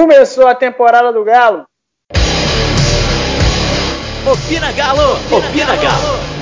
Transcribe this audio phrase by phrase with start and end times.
[0.00, 1.66] Começou a temporada do Galo.
[4.26, 5.18] Opina Galo!
[5.30, 6.00] Opina Galo!
[6.00, 6.39] Galo,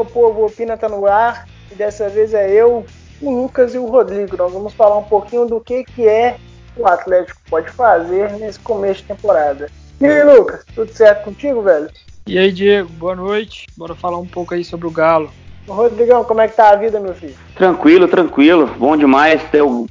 [0.00, 2.86] meu povo, Opina tá no ar e dessa vez é eu,
[3.20, 4.36] o Lucas e o Rodrigo.
[4.36, 6.36] Nós vamos falar um pouquinho do que, que é
[6.76, 9.68] o Atlético pode fazer nesse começo de temporada.
[10.00, 11.90] E aí, Lucas, tudo certo contigo, velho?
[12.26, 13.66] E aí, Diego, boa noite.
[13.76, 15.30] Bora falar um pouco aí sobre o Galo.
[15.68, 17.34] Rodrigão, como é que tá a vida, meu filho?
[17.54, 18.66] Tranquilo, tranquilo.
[18.78, 19.42] Bom demais.
[19.52, 19.86] Eu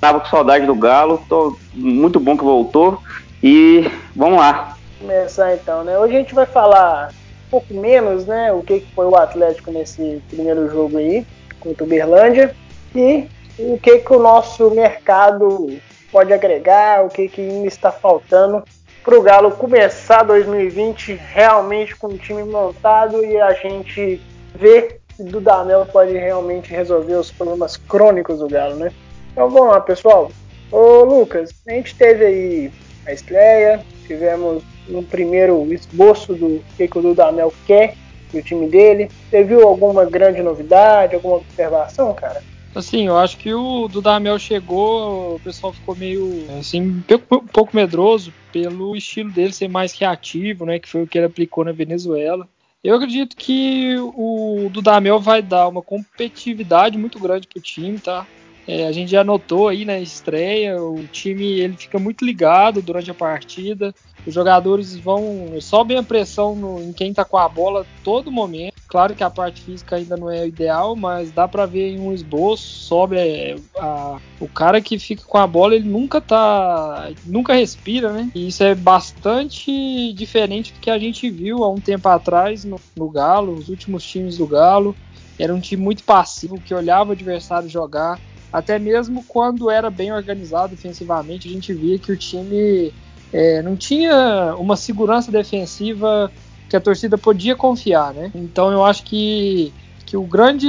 [0.00, 1.20] tava com saudade do Galo.
[1.28, 3.02] Tô muito bom que voltou.
[3.42, 4.76] E vamos lá.
[5.00, 5.98] Começar então, né?
[5.98, 7.12] Hoje a gente vai falar
[7.52, 8.50] pouco menos, né?
[8.50, 11.26] O que, foi o Atlético nesse primeiro jogo aí
[11.60, 12.56] contra o Berlândia
[12.94, 13.28] e
[13.58, 15.78] o que, que o nosso mercado
[16.10, 18.64] pode agregar, o que, que ainda está faltando
[19.04, 24.20] para o Galo começar 2020 realmente com o time montado e a gente
[24.54, 28.90] ver se Dudamel pode realmente resolver os problemas crônicos do Galo, né?
[29.32, 30.30] Então vamos lá, pessoal.
[30.70, 32.72] Ô Lucas, a gente teve aí
[33.06, 37.94] a estreia, tivemos um primeiro esboço do que, que o Dudamel quer
[38.32, 39.10] do time dele.
[39.28, 42.42] Você viu alguma grande novidade, alguma observação, cara?
[42.74, 48.32] Assim, eu acho que o Dudamel chegou, o pessoal ficou meio, assim, um pouco medroso
[48.50, 52.48] pelo estilo dele ser mais reativo, né, que foi o que ele aplicou na Venezuela.
[52.82, 58.26] Eu acredito que o Dudamel vai dar uma competitividade muito grande pro time, tá?
[58.66, 63.10] É, a gente já notou aí na estreia, o time ele fica muito ligado durante
[63.10, 63.94] a partida.
[64.24, 68.72] Os jogadores vão sobem a pressão no, em quem tá com a bola todo momento.
[68.86, 72.12] Claro que a parte física ainda não é ideal, mas dá para ver em um
[72.12, 77.54] esboço, sobe é, a, o cara que fica com a bola, ele nunca tá, nunca
[77.54, 78.30] respira, né?
[78.34, 82.78] E isso é bastante diferente do que a gente viu há um tempo atrás no,
[82.94, 84.94] no Galo, os últimos times do Galo.
[85.38, 88.20] Era um time muito passivo que olhava o adversário jogar,
[88.52, 92.92] até mesmo quando era bem organizado defensivamente, a gente via que o time
[93.32, 96.30] é, não tinha uma segurança defensiva
[96.68, 98.30] que a torcida podia confiar, né?
[98.34, 99.72] Então eu acho que,
[100.04, 100.68] que o grande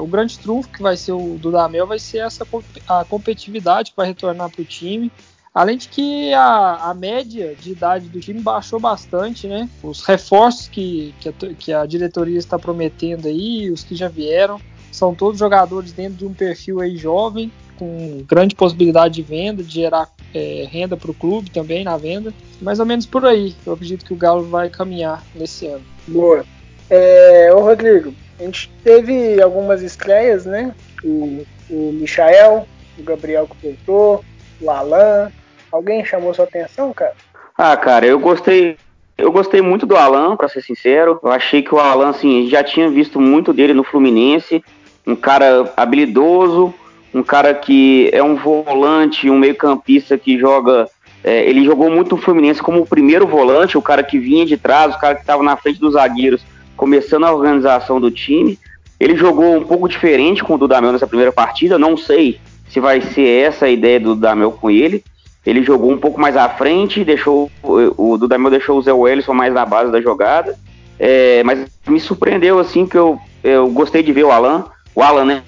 [0.00, 2.46] o grande trunfo que vai ser o Dudamel vai ser essa
[2.88, 5.10] a competitividade que vai retornar para o time.
[5.52, 9.70] Além de que a, a, média de idade do time baixou bastante, né?
[9.84, 14.60] Os reforços que, que, a, que a diretoria está prometendo aí, os que já vieram,
[14.94, 19.74] são todos jogadores dentro de um perfil aí jovem, com grande possibilidade de venda, de
[19.74, 22.32] gerar é, renda para o clube também na venda.
[22.62, 23.56] Mais ou menos por aí.
[23.66, 25.82] Eu acredito que o Galo vai caminhar nesse ano.
[26.06, 26.44] Boa.
[26.88, 30.72] É, ô Rodrigo, a gente teve algumas estreias, né?
[31.02, 32.64] O, o Michael,
[32.96, 34.24] o Gabriel que voltou,
[34.60, 35.32] o Alan.
[35.72, 37.14] Alguém chamou sua atenção, cara?
[37.58, 38.76] Ah, cara, eu gostei.
[39.18, 41.18] Eu gostei muito do Alan, para ser sincero.
[41.20, 44.62] Eu achei que o Alan, assim, já tinha visto muito dele no Fluminense.
[45.06, 46.72] Um cara habilidoso,
[47.12, 50.88] um cara que é um volante, um meio-campista que joga.
[51.22, 54.56] É, ele jogou muito no Fluminense como o primeiro volante, o cara que vinha de
[54.56, 56.42] trás, o cara que estava na frente dos zagueiros,
[56.76, 58.58] começando a organização do time.
[58.98, 63.00] Ele jogou um pouco diferente com o Dudamel nessa primeira partida, não sei se vai
[63.00, 65.04] ser essa a ideia do Dudamel com ele.
[65.46, 69.52] Ele jogou um pouco mais à frente, deixou o Dudamel deixou o Zé Wellison mais
[69.52, 70.56] na base da jogada.
[70.98, 74.64] É, mas me surpreendeu assim que eu, eu gostei de ver o Alan,
[74.94, 75.42] o Alan, né?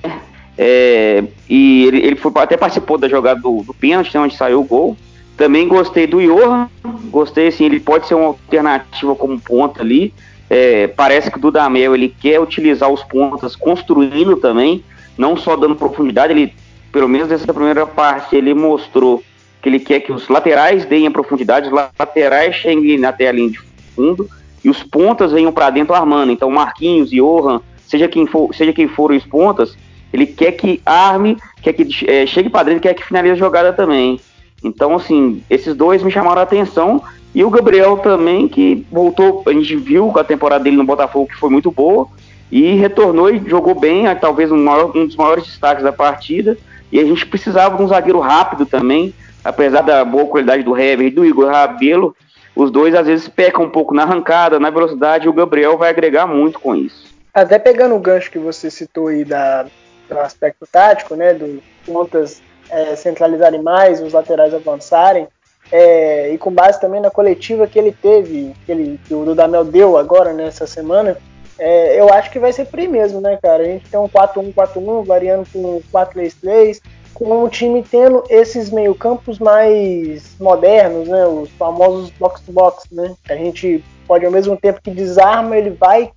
[0.59, 4.61] É, e ele, ele foi, até participou da jogada do, do pênalti, né, onde saiu
[4.61, 4.97] o gol.
[5.37, 6.69] Também gostei do Johan,
[7.11, 10.15] gostei assim, ele pode ser uma alternativa como ponta ali.
[10.49, 14.83] É, parece que o Dudamel ele quer utilizar os pontas construindo também,
[15.19, 16.55] não só dando profundidade, ele,
[16.91, 19.23] pelo menos nessa primeira parte, ele mostrou
[19.61, 23.51] que ele quer que os laterais deem a profundidade, os laterais cheguem até a linha
[23.51, 23.61] de
[23.95, 24.31] fundo
[24.65, 26.33] e os pontas venham para dentro armando.
[26.33, 29.77] Então, Marquinhos, Johan, seja quem for, seja quem for os pontas,
[30.13, 33.73] ele quer que arme, quer que é, chegue para dentro, quer que finalize a jogada
[33.73, 34.21] também.
[34.63, 37.03] Então, assim, esses dois me chamaram a atenção.
[37.35, 41.37] E o Gabriel também, que voltou, a gente viu a temporada dele no Botafogo, que
[41.37, 42.09] foi muito boa,
[42.51, 46.57] e retornou e jogou bem, talvez um, maior, um dos maiores destaques da partida.
[46.91, 49.13] E a gente precisava de um zagueiro rápido também,
[49.45, 52.17] apesar da boa qualidade do Hever e do Igor Rabelo,
[52.55, 55.91] os dois às vezes pecam um pouco na arrancada, na velocidade, e o Gabriel vai
[55.91, 57.06] agregar muito com isso.
[57.37, 59.67] Até pegando o gancho que você citou aí da,
[60.09, 62.41] do aspecto tático, né, do pontas
[62.71, 65.29] é, centralizarem mais, os laterais avançarem,
[65.71, 69.67] é, e com base também na coletiva que ele teve, que, ele, que o Dudamel
[69.67, 71.19] deu agora nessa semana,
[71.59, 73.65] é, eu acho que vai ser por aí mesmo, né, cara?
[73.65, 76.81] A gente tem um 4-1-4-1, variando com 4-3-3,
[77.13, 81.27] com o time tendo esses meio-campos mais modernos, né?
[81.27, 83.15] Os famosos box-to-box, né?
[83.29, 86.13] A gente pode, ao mesmo tempo que desarma, ele vai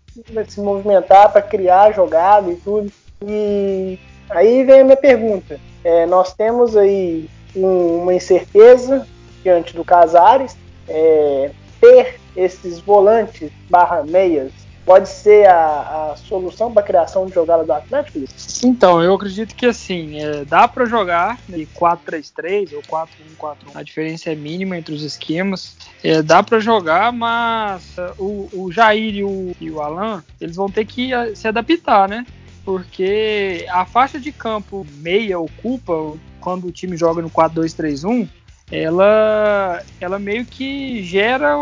[0.47, 2.91] se movimentar para criar jogada e tudo.
[3.25, 5.59] E aí vem a minha pergunta.
[5.83, 9.07] É, nós temos aí um, uma incerteza
[9.43, 10.55] diante do Casares.
[10.87, 14.51] É, ter esses volantes barra meias
[14.89, 18.25] pode ser a, a solução para a criação de jogada do Atlético?
[18.63, 23.55] Então, eu acredito que assim, é, dá para jogar de 4-3-3 ou 4-1-4-1.
[23.75, 25.77] A diferença é mínima entre os esquemas.
[26.03, 30.55] É, dá para jogar, mas uh, o, o Jair e o, e o Alan, eles
[30.55, 32.25] vão ter que uh, se adaptar, né?
[32.65, 38.27] Porque a faixa de campo meia ocupa quando o time joga no 4-2-3-1
[38.71, 41.55] ela, ela meio que gera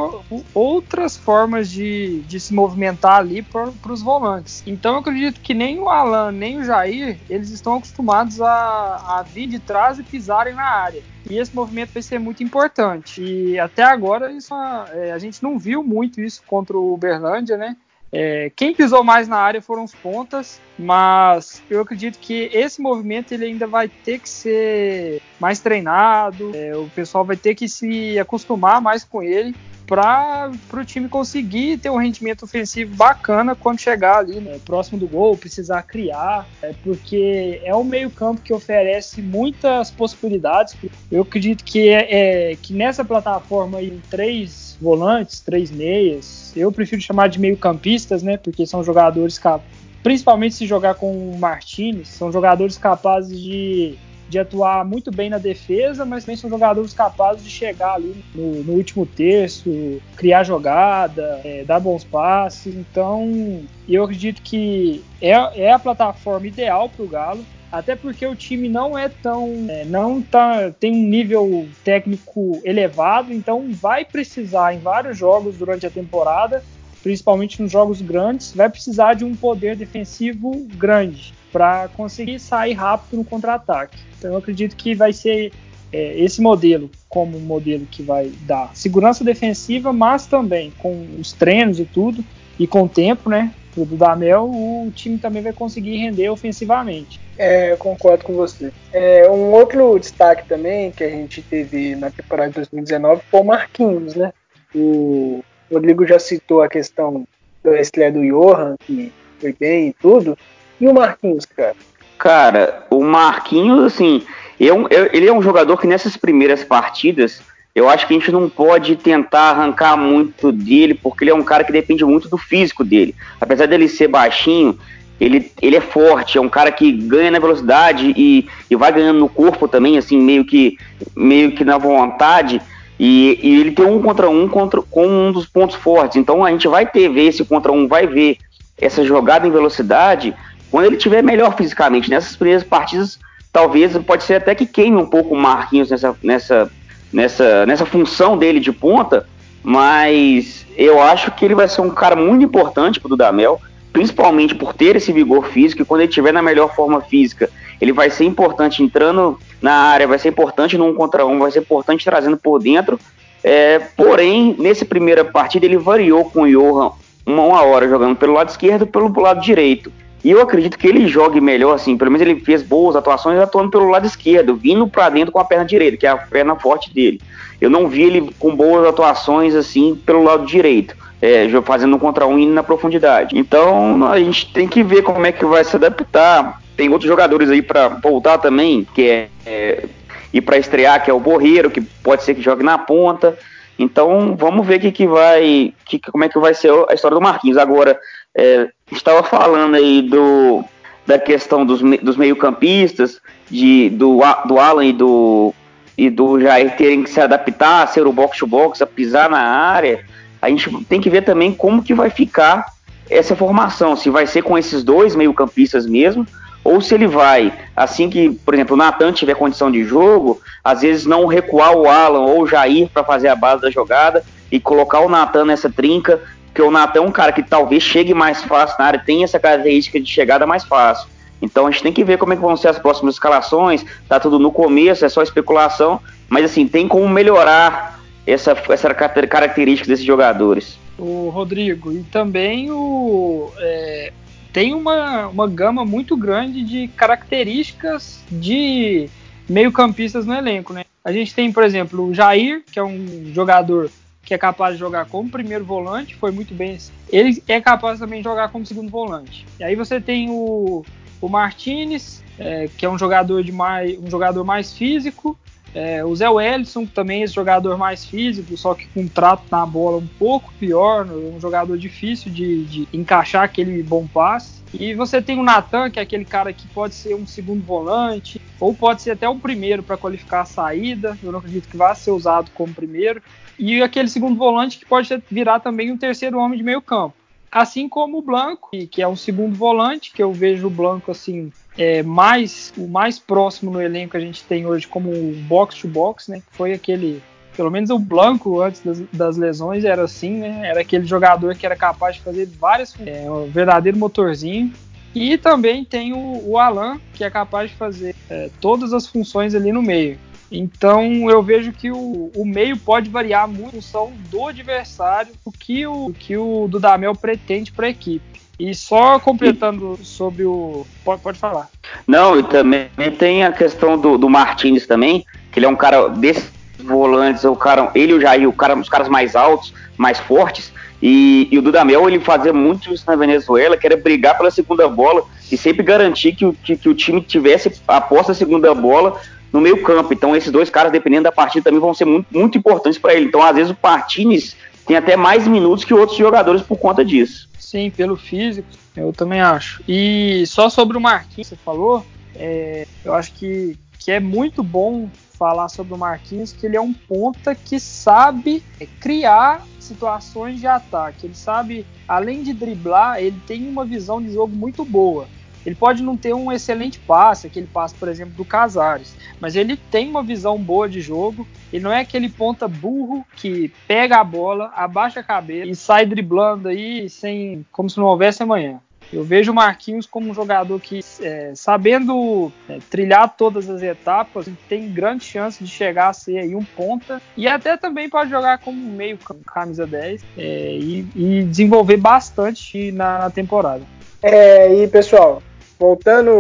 [0.54, 4.62] outras formas de, de se movimentar ali para os volantes.
[4.66, 9.24] Então eu acredito que nem o Alan nem o Jair eles estão acostumados a, a
[9.24, 11.02] vir de trás e pisarem na área.
[11.30, 13.22] E esse movimento vai ser muito importante.
[13.22, 14.54] E até agora isso,
[14.94, 17.76] é, a gente não viu muito isso contra o Uberlândia, né?
[18.12, 23.34] É, quem pisou mais na área foram os pontas, mas eu acredito que esse movimento
[23.34, 28.18] ele ainda vai ter que ser mais treinado, é, o pessoal vai ter que se
[28.18, 29.54] acostumar mais com ele
[29.88, 35.08] para o time conseguir ter um rendimento ofensivo bacana quando chegar ali né, próximo do
[35.08, 40.76] gol, precisar criar, é, porque é um meio campo que oferece muitas possibilidades.
[41.12, 46.52] Eu acredito que, é, é que nessa plataforma em três volantes, três meias.
[46.56, 48.38] Eu prefiro chamar de meio-campistas, né?
[48.38, 49.78] Porque são jogadores capazes.
[50.04, 53.98] Principalmente se jogar com o Martinez, são jogadores capazes de,
[54.30, 58.64] de atuar muito bem na defesa, mas também são jogadores capazes de chegar ali no,
[58.64, 62.76] no último terço, criar jogada, é, dar bons passes.
[62.76, 65.32] Então, eu acredito que é,
[65.62, 69.84] é a plataforma ideal para o Galo até porque o time não é tão é,
[69.84, 75.90] não tá tem um nível técnico elevado, então vai precisar em vários jogos durante a
[75.90, 76.64] temporada,
[77.04, 83.18] principalmente nos jogos grandes, vai precisar de um poder defensivo grande para conseguir sair rápido
[83.18, 83.98] no contra-ataque.
[84.20, 85.52] Então eu acredito que vai ser
[85.92, 91.34] é, esse modelo como um modelo que vai dar segurança defensiva, mas também com os
[91.34, 92.24] treinos e tudo
[92.60, 93.52] e com o tempo, né?
[93.76, 97.20] do Dudamel, o time também vai conseguir render ofensivamente.
[97.38, 98.72] É, eu concordo com você.
[98.92, 103.44] É, um outro destaque também que a gente teve na temporada de 2019 foi o
[103.44, 104.34] Marquinhos, né?
[104.74, 107.28] O Rodrigo já citou a questão
[107.64, 110.36] da estreia do Johan, que foi bem e tudo.
[110.80, 111.76] E o Marquinhos, cara?
[112.18, 114.24] Cara, o Marquinhos, assim,
[114.60, 117.42] eu, eu, ele é um jogador que nessas primeiras partidas
[117.78, 121.44] eu acho que a gente não pode tentar arrancar muito dele, porque ele é um
[121.44, 123.14] cara que depende muito do físico dele.
[123.40, 124.76] Apesar dele ser baixinho,
[125.22, 129.20] ele, ele é forte, é um cara que ganha na velocidade e, e vai ganhando
[129.20, 130.76] no corpo também, assim, meio que,
[131.16, 132.60] meio que na vontade.
[133.00, 136.18] E, e ele tem um contra um contra, com um dos pontos fortes.
[136.18, 138.38] Então a gente vai ter ver esse contra um, vai ver
[138.82, 140.34] essa jogada em velocidade
[140.72, 142.10] quando ele tiver melhor fisicamente.
[142.10, 143.20] Nessas primeiras partidas,
[143.52, 146.72] talvez pode ser até que queime um pouco o Marquinhos nessa, nessa
[147.12, 149.28] nessa, nessa função dele de ponta,
[149.64, 153.62] mas eu acho que ele vai ser um cara muito importante para o Dudamel,
[153.92, 157.50] principalmente por ter esse vigor físico, e quando ele estiver na melhor forma física,
[157.82, 161.52] ele vai ser importante entrando na área, vai ser importante no um contra um, vai
[161.52, 163.00] ser importante trazendo por dentro.
[163.44, 166.92] É, porém, nessa primeira partida ele variou com o Johan
[167.26, 169.92] uma, hora jogando pelo lado esquerdo pelo lado direito.
[170.28, 173.72] E eu acredito que ele jogue melhor, assim, pelo menos ele fez boas atuações atuando
[173.72, 176.94] pelo lado esquerdo, vindo para dentro com a perna direita, que é a perna forte
[176.94, 177.22] dele.
[177.62, 182.28] Eu não vi ele com boas atuações, assim, pelo lado direito, é, fazendo um contra
[182.28, 183.40] um indo na profundidade.
[183.40, 186.62] Então a gente tem que ver como é que vai se adaptar.
[186.76, 189.86] Tem outros jogadores aí para voltar também, que é, é
[190.34, 193.40] e para estrear, que é o Borreiro, que pode ser que jogue na ponta.
[193.80, 197.22] Então vamos ver que, que vai, que, como é que vai ser a história do
[197.22, 197.58] Marquinhos.
[197.58, 197.98] Agora,
[198.38, 200.64] é, estava falando aí do,
[201.06, 205.54] da questão dos, dos meio-campistas, de, do, do Alan e do,
[205.98, 210.06] e do Jair terem que se adaptar a ser o box-to-box, a pisar na área.
[210.40, 212.66] A gente tem que ver também como que vai ficar
[213.10, 216.28] essa formação, se vai ser com esses dois meio-campistas mesmo,
[216.64, 220.82] ou se ele vai, assim que, por exemplo, o Natan tiver condição de jogo, às
[220.82, 224.60] vezes não recuar o Alan ou o Jair para fazer a base da jogada e
[224.60, 226.20] colocar o Natan nessa trinca
[226.58, 229.40] porque o Natan é um cara que talvez chegue mais fácil na área, tem essa
[229.40, 231.08] característica de chegada mais fácil.
[231.40, 234.20] Então a gente tem que ver como é que vão ser as próximas escalações, tá
[234.20, 240.04] tudo no começo, é só especulação, mas assim, tem como melhorar essa, essa característica desses
[240.04, 240.80] jogadores.
[240.98, 241.92] o Rodrigo.
[241.92, 244.12] E também o, é,
[244.52, 249.08] tem uma, uma gama muito grande de características de
[249.48, 250.86] meio-campistas no elenco, né?
[251.06, 253.92] A gente tem, por exemplo, o Jair, que é um jogador
[254.28, 256.78] que é capaz de jogar como primeiro volante, foi muito bem.
[257.10, 259.46] Ele é capaz também de jogar como segundo volante.
[259.58, 260.84] E aí você tem o,
[261.22, 265.40] o Martinez, é, que é um jogador de mais, um jogador mais físico.
[265.74, 269.66] É, o Zé Wellison, também é jogador mais físico, só que com um trato na
[269.66, 274.58] bola um pouco pior, um jogador difícil de, de encaixar aquele bom passe.
[274.74, 278.42] E você tem o Natan, que é aquele cara que pode ser um segundo volante,
[278.60, 281.18] ou pode ser até o primeiro para qualificar a saída.
[281.24, 283.22] Eu não acredito que vá ser usado como primeiro.
[283.58, 287.16] E aquele segundo volante que pode virar também um terceiro homem de meio campo.
[287.52, 291.52] Assim como o Blanco, que é um segundo volante, que eu vejo o Blanco assim,
[291.78, 295.12] é, mais, o mais próximo no elenco que a gente tem hoje como
[295.48, 296.40] box to box, né?
[296.40, 297.22] Que foi aquele
[297.56, 300.70] pelo menos o Blanco antes das, das, lesões era assim, né?
[300.70, 304.72] Era aquele jogador que era capaz de fazer várias, é, um verdadeiro motorzinho.
[305.16, 309.56] E também tem o, o Alan, que é capaz de fazer é, todas as funções
[309.56, 310.20] ali no meio.
[310.52, 315.52] Então eu vejo que o, o meio pode variar muito em função do adversário, o
[315.52, 318.38] que o, que o Dudamel pretende para a equipe.
[318.60, 320.86] E só completando sobre o.
[321.04, 321.70] Pode, pode falar.
[322.08, 326.08] Não, e também tem a questão do, do Martins também, que ele é um cara
[326.08, 330.20] desse volantes, o cara, ele e o Jair, o cara, os caras mais altos, mais
[330.20, 330.72] fortes.
[331.02, 334.88] E, e o Dudamel, ele fazia muito isso na Venezuela, que era brigar pela segunda
[334.88, 338.74] bola e sempre garantir que o, que, que o time tivesse a posse da segunda
[338.74, 339.20] bola
[339.52, 340.14] no meio campo.
[340.14, 343.26] Então esses dois caras, dependendo da partida, também vão ser muito, muito importantes para ele.
[343.26, 347.50] Então às vezes o Martinez tem até mais minutos que outros jogadores por conta disso.
[347.60, 349.84] Sim, pelo físico, eu também acho.
[349.88, 355.10] E só sobre o Marquinhos, você falou, é, eu acho que, que é muito bom
[355.38, 358.64] falar sobre o Marquinhos que ele é um ponta que sabe
[359.00, 361.28] criar situações de ataque.
[361.28, 365.28] Ele sabe, além de driblar, ele tem uma visão de jogo muito boa.
[365.68, 369.76] Ele pode não ter um excelente passe, aquele passe, por exemplo, do Casares, mas ele
[369.76, 371.46] tem uma visão boa de jogo.
[371.74, 376.06] Ele não é aquele ponta burro que pega a bola, abaixa a cabeça e sai
[376.06, 378.80] driblando aí sem como se não houvesse amanhã.
[379.12, 384.50] Eu vejo o Marquinhos como um jogador que, é, sabendo é, trilhar todas as etapas,
[384.70, 388.58] tem grande chance de chegar a ser aí um ponta e até também pode jogar
[388.60, 393.84] como meio camisa 10 é, e, e, desenvolver bastante na, na temporada.
[394.22, 395.42] É, e pessoal,
[395.80, 396.32] voltando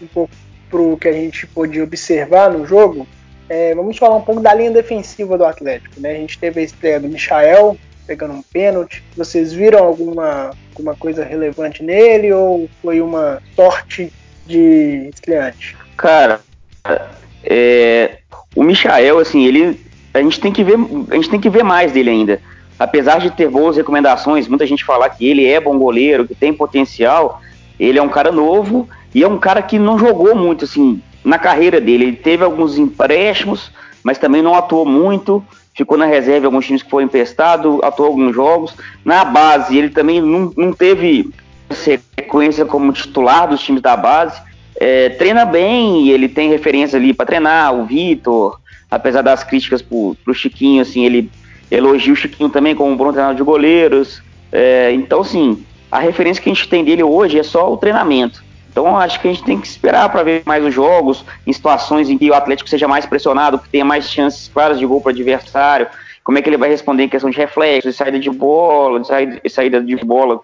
[0.00, 0.32] um pouco
[0.70, 3.06] para o que a gente pôde observar no jogo,
[3.48, 6.00] é, vamos falar um pouco da linha defensiva do Atlético.
[6.00, 6.12] Né?
[6.12, 7.76] A gente teve a estreia do Michael,
[8.06, 9.02] pegando um pênalti.
[9.16, 14.12] Vocês viram alguma, alguma coisa relevante nele ou foi uma sorte
[14.46, 15.76] de estreante?
[15.96, 16.40] Cara,
[17.44, 18.18] é,
[18.54, 19.80] o Michael, assim, ele
[20.12, 20.76] a gente tem que ver
[21.10, 22.40] a gente tem que ver mais dele ainda.
[22.78, 26.52] Apesar de ter boas recomendações, muita gente falar que ele é bom goleiro, que tem
[26.52, 27.40] potencial,
[27.78, 31.38] ele é um cara novo e é um cara que não jogou muito assim na
[31.38, 32.04] carreira dele.
[32.04, 33.70] Ele teve alguns empréstimos,
[34.02, 35.44] mas também não atuou muito
[35.78, 38.74] ficou na reserva alguns times que foram emprestado, atuou alguns jogos.
[39.04, 41.30] Na base, ele também não, não teve
[41.70, 44.42] sequência como titular dos times da base.
[44.74, 48.58] É, treina bem, ele tem referência ali para treinar, o Vitor,
[48.90, 51.30] apesar das críticas pro, pro Chiquinho, assim, ele
[51.70, 54.20] elogia o Chiquinho também como um bom treinador de goleiros.
[54.50, 58.42] É, então, assim, a referência que a gente tem dele hoje é só o treinamento.
[58.70, 62.08] Então acho que a gente tem que esperar para ver mais os jogos, em situações
[62.08, 65.10] em que o Atlético seja mais pressionado, que tenha mais chances claras de gol para
[65.10, 65.88] o adversário,
[66.22, 69.06] como é que ele vai responder em questão de reflexo, de saída de bola, de
[69.06, 70.40] saída, de, saída de bola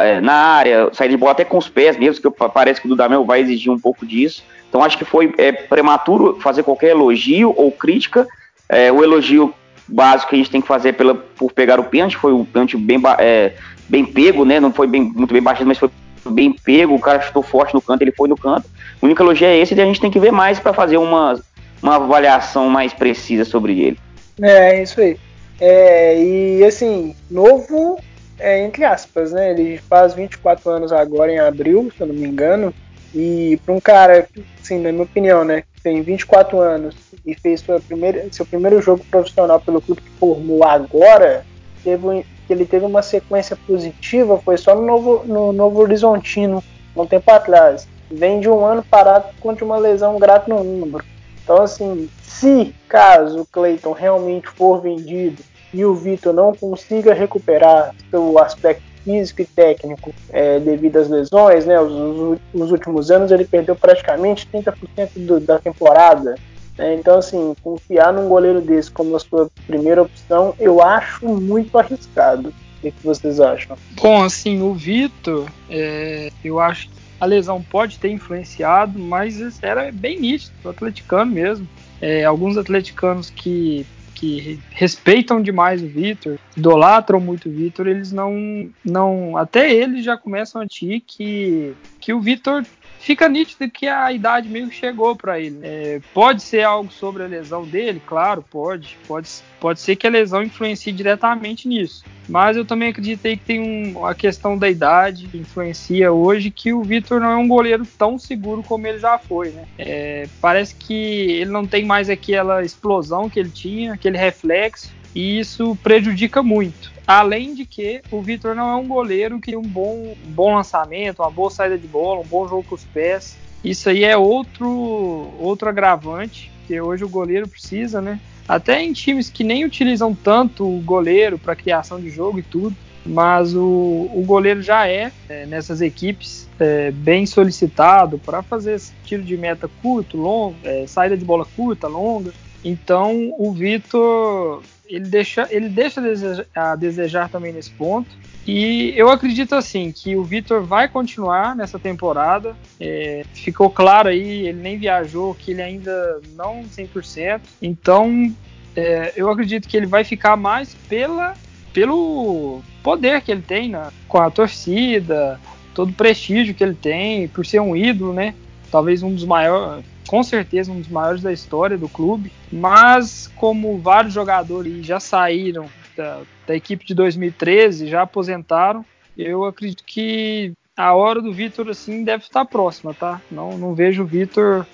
[0.00, 2.90] é, na área, saída de bola até com os pés mesmo, que parece que o
[2.90, 4.42] Dudamel vai exigir um pouco disso.
[4.68, 8.26] Então acho que foi é, prematuro fazer qualquer elogio ou crítica.
[8.68, 9.52] É, o elogio
[9.88, 12.76] básico que a gente tem que fazer pela, por pegar o pênalti, foi o pênalti
[12.76, 13.52] bem, é,
[13.88, 14.60] bem pego, né?
[14.60, 15.90] Não foi bem, muito bem baixado, mas foi
[16.30, 18.68] bem pego, o cara chutou forte no canto, ele foi no canto.
[19.00, 21.40] O único elogio é esse e a gente tem que ver mais para fazer uma,
[21.82, 23.98] uma avaliação mais precisa sobre ele.
[24.40, 25.16] É, isso aí.
[25.60, 27.98] É, e assim, novo,
[28.38, 29.52] é, entre aspas, né?
[29.52, 32.74] Ele faz 24 anos agora em abril, se eu não me engano.
[33.14, 34.28] E para um cara,
[34.62, 38.80] assim, na minha opinião, né, que tem 24 anos e fez sua primeira, seu primeiro
[38.82, 41.46] jogo profissional pelo clube que formou agora,
[41.82, 46.62] teve, que ele teve uma sequência positiva foi só no Novo, no Novo Horizontino,
[46.96, 47.88] um tempo atrás.
[48.10, 51.04] Vem de um ano parado contra uma lesão grata no ombro.
[51.42, 57.94] Então, assim, se caso o Clayton realmente for vendido e o Vitor não consiga recuperar
[58.10, 61.80] seu aspecto físico e técnico é, devido às lesões, né?
[61.80, 66.34] Os, os, nos últimos anos ele perdeu praticamente 30% do, da temporada.
[66.76, 66.94] Né?
[66.94, 72.52] Então, assim, confiar num goleiro desse como a sua primeira opção, eu acho muito arriscado.
[72.80, 73.76] que, que vocês acham?
[73.92, 79.90] Bom, assim, o Vitor, é, eu acho que a lesão pode ter influenciado, mas era
[79.90, 81.66] bem nítido, o atleticano mesmo.
[82.00, 88.66] É, alguns atleticanos que que respeitam demais o Vitor, idolatram muito o Vitor, eles não,
[88.82, 89.36] não.
[89.36, 92.64] Até eles já começam a ti que, que o Vitor
[92.98, 95.60] fica nítido que a idade meio chegou para ele.
[95.62, 98.96] É, pode ser algo sobre a lesão dele, claro, pode.
[99.06, 99.28] Pode,
[99.60, 102.04] pode ser que a lesão influencie diretamente nisso.
[102.28, 106.72] Mas eu também acreditei que tem um, a questão da idade que influencia hoje, que
[106.72, 109.50] o Vitor não é um goleiro tão seguro como ele já foi.
[109.50, 109.64] Né?
[109.78, 115.38] É, parece que ele não tem mais aquela explosão que ele tinha, aquele reflexo, e
[115.38, 116.95] isso prejudica muito.
[117.06, 120.54] Além de que o Vitor não é um goleiro que tem um bom, um bom
[120.56, 123.36] lançamento, uma boa saída de bola, um bom jogo com os pés.
[123.62, 128.18] Isso aí é outro, outro agravante que hoje o goleiro precisa, né?
[128.48, 132.76] Até em times que nem utilizam tanto o goleiro para criação de jogo e tudo,
[133.04, 139.22] mas o, o goleiro já é, é nessas equipes é, bem solicitado para fazer tiro
[139.22, 142.32] de meta curto, longo, é, saída de bola curta, longa.
[142.64, 148.08] Então o Vitor ele deixa, ele deixa a desejar, a desejar também nesse ponto.
[148.46, 152.56] E eu acredito assim que o Vitor vai continuar nessa temporada.
[152.78, 157.40] É, ficou claro aí, ele nem viajou, que ele ainda não 100%.
[157.60, 158.32] Então
[158.76, 161.34] é, eu acredito que ele vai ficar mais pela,
[161.72, 165.40] pelo poder que ele tem na, com a torcida,
[165.74, 168.34] todo o prestígio que ele tem, por ser um ídolo, né?
[168.70, 173.78] Talvez um dos maiores, com certeza um dos maiores da história do clube, mas como
[173.78, 178.84] vários jogadores já saíram da, da equipe de 2013, já aposentaram,
[179.16, 183.20] eu acredito que a hora do Vitor assim deve estar próxima, tá?
[183.30, 184.66] Não, não vejo o Vitor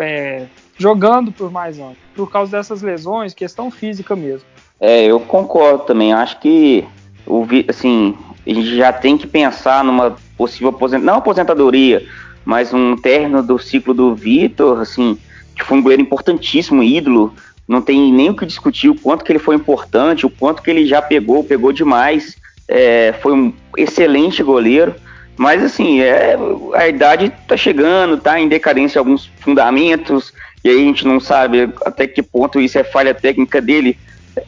[0.00, 0.46] é,
[0.78, 4.46] jogando por mais anos, por causa dessas lesões, questão física mesmo.
[4.80, 6.12] É, eu concordo também.
[6.12, 6.84] Acho que
[7.26, 12.06] o assim a gente já tem que pensar numa possível aposentadoria, não aposentadoria,
[12.44, 15.18] mas um término do ciclo do Vitor, assim,
[15.54, 17.34] que foi um goleiro importantíssimo, ídolo,
[17.66, 20.70] não tem nem o que discutir o quanto que ele foi importante, o quanto que
[20.70, 22.36] ele já pegou, pegou demais,
[22.68, 24.94] é, foi um excelente goleiro,
[25.36, 26.36] mas assim, é,
[26.74, 30.32] a idade tá chegando, tá em decadência alguns fundamentos,
[30.64, 33.98] e aí a gente não sabe até que ponto isso é falha técnica dele,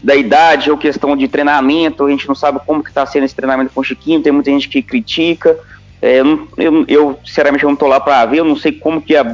[0.02, 3.34] da idade ou questão de treinamento, a gente não sabe como que tá sendo esse
[3.34, 5.58] treinamento com o Chiquinho, tem muita gente que critica,
[6.00, 9.16] eu, eu, eu, sinceramente, eu não tô lá para ver, eu não sei como que
[9.16, 9.24] a,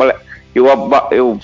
[0.55, 0.67] eu,
[1.11, 1.39] eu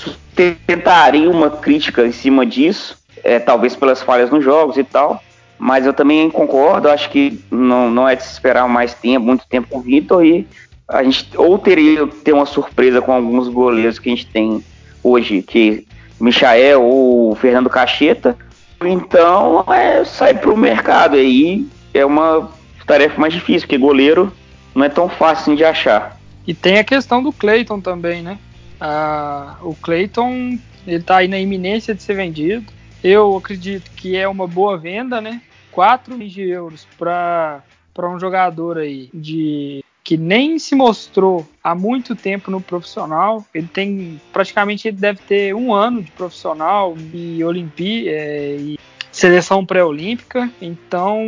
[0.67, 5.23] tentaria uma crítica em cima disso, é, talvez pelas falhas nos jogos e tal,
[5.59, 9.47] mas eu também concordo, acho que não, não é de se esperar mais tempo, muito
[9.49, 10.47] tempo com o Vitor e
[10.89, 14.63] a gente ou teria ter uma surpresa com alguns goleiros que a gente tem
[15.03, 15.87] hoje, que
[16.21, 18.37] Michael ou Fernando Cacheta,
[18.81, 22.51] então é sair para o mercado aí é uma
[22.87, 24.33] tarefa mais difícil, porque goleiro
[24.77, 26.21] não é tão fácil de achar.
[26.47, 28.39] E tem a questão do Clayton também, né?
[28.79, 32.71] Ah, o Clayton ele tá aí na iminência de ser vendido.
[33.03, 35.41] Eu acredito que é uma boa venda, né?
[35.73, 37.63] 4 milhões de euros para
[37.99, 43.45] um jogador aí de que nem se mostrou há muito tempo no profissional.
[43.55, 48.79] Ele tem praticamente ele deve ter um ano de profissional e Olimpí é, e
[49.17, 50.51] seleção pré-olímpica.
[50.61, 51.23] Então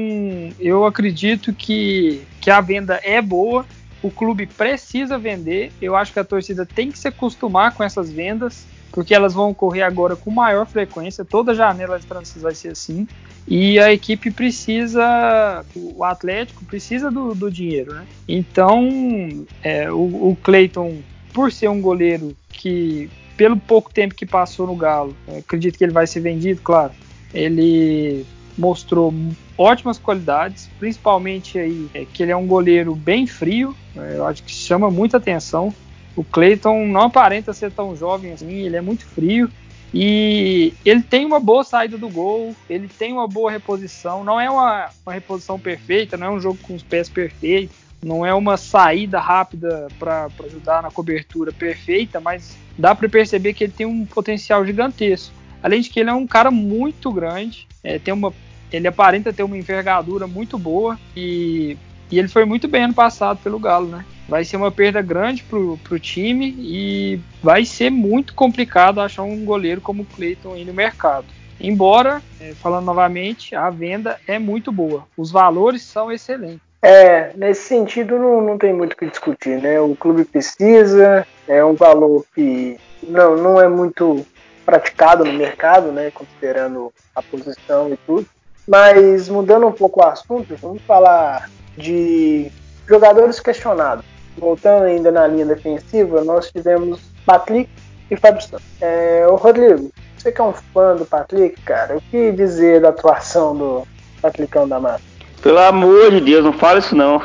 [0.61, 3.65] eu acredito que, que a venda é boa.
[4.03, 5.73] O clube precisa vender.
[5.81, 9.51] Eu acho que a torcida tem que se acostumar com essas vendas, porque elas vão
[9.51, 11.25] ocorrer agora com maior frequência.
[11.25, 13.09] Toda janela de transferência vai ser assim.
[13.47, 18.07] E a equipe precisa, o Atlético precisa do, do dinheiro, né?
[18.29, 20.99] Então, é, o, o Cleiton,
[21.33, 25.95] por ser um goleiro que, pelo pouco tempo que passou no Galo, acredito que ele
[25.95, 26.93] vai ser vendido, claro
[27.33, 29.15] ele mostrou
[29.57, 34.43] ótimas qualidades, principalmente aí é, que ele é um goleiro bem frio, né, eu acho
[34.43, 35.73] que chama muita atenção.
[36.17, 39.49] O Clayton não aparenta ser tão jovem assim, ele é muito frio
[39.95, 44.51] e ele tem uma boa saída do gol, ele tem uma boa reposição, não é
[44.51, 48.57] uma, uma reposição perfeita, não é um jogo com os pés perfeitos, não é uma
[48.57, 54.05] saída rápida para ajudar na cobertura perfeita, mas dá para perceber que ele tem um
[54.05, 55.38] potencial gigantesco.
[55.63, 58.33] Além de que ele é um cara muito grande, é, tem uma,
[58.73, 61.77] ele aparenta ter uma envergadura muito boa e,
[62.11, 64.05] e ele foi muito bem ano passado pelo Galo, né?
[64.29, 69.45] Vai ser uma perda grande pro, pro time e vai ser muito complicado achar um
[69.45, 71.27] goleiro como o Cleiton aí no mercado.
[71.61, 75.05] Embora, é, falando novamente, a venda é muito boa.
[75.17, 76.61] Os valores são excelentes.
[76.81, 79.81] É, nesse sentido não, não tem muito o que discutir, né?
[79.81, 84.25] O clube precisa, é um valor que não, não é muito
[84.69, 88.27] praticado no mercado, né, considerando a posição e tudo.
[88.69, 92.53] Mas mudando um pouco o assunto, vamos falar de
[92.87, 94.05] jogadores questionados.
[94.37, 97.71] Voltando ainda na linha defensiva, nós tivemos Patrick
[98.11, 98.67] e Fábio Santos.
[98.79, 102.91] É, o Rodrigo, você que é um fã do Patrick, cara, o que dizer da
[102.91, 103.89] atuação do
[104.21, 105.01] Patricão da Mata?
[105.41, 107.23] Pelo amor de Deus, não fala isso não.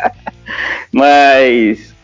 [0.92, 1.94] mas.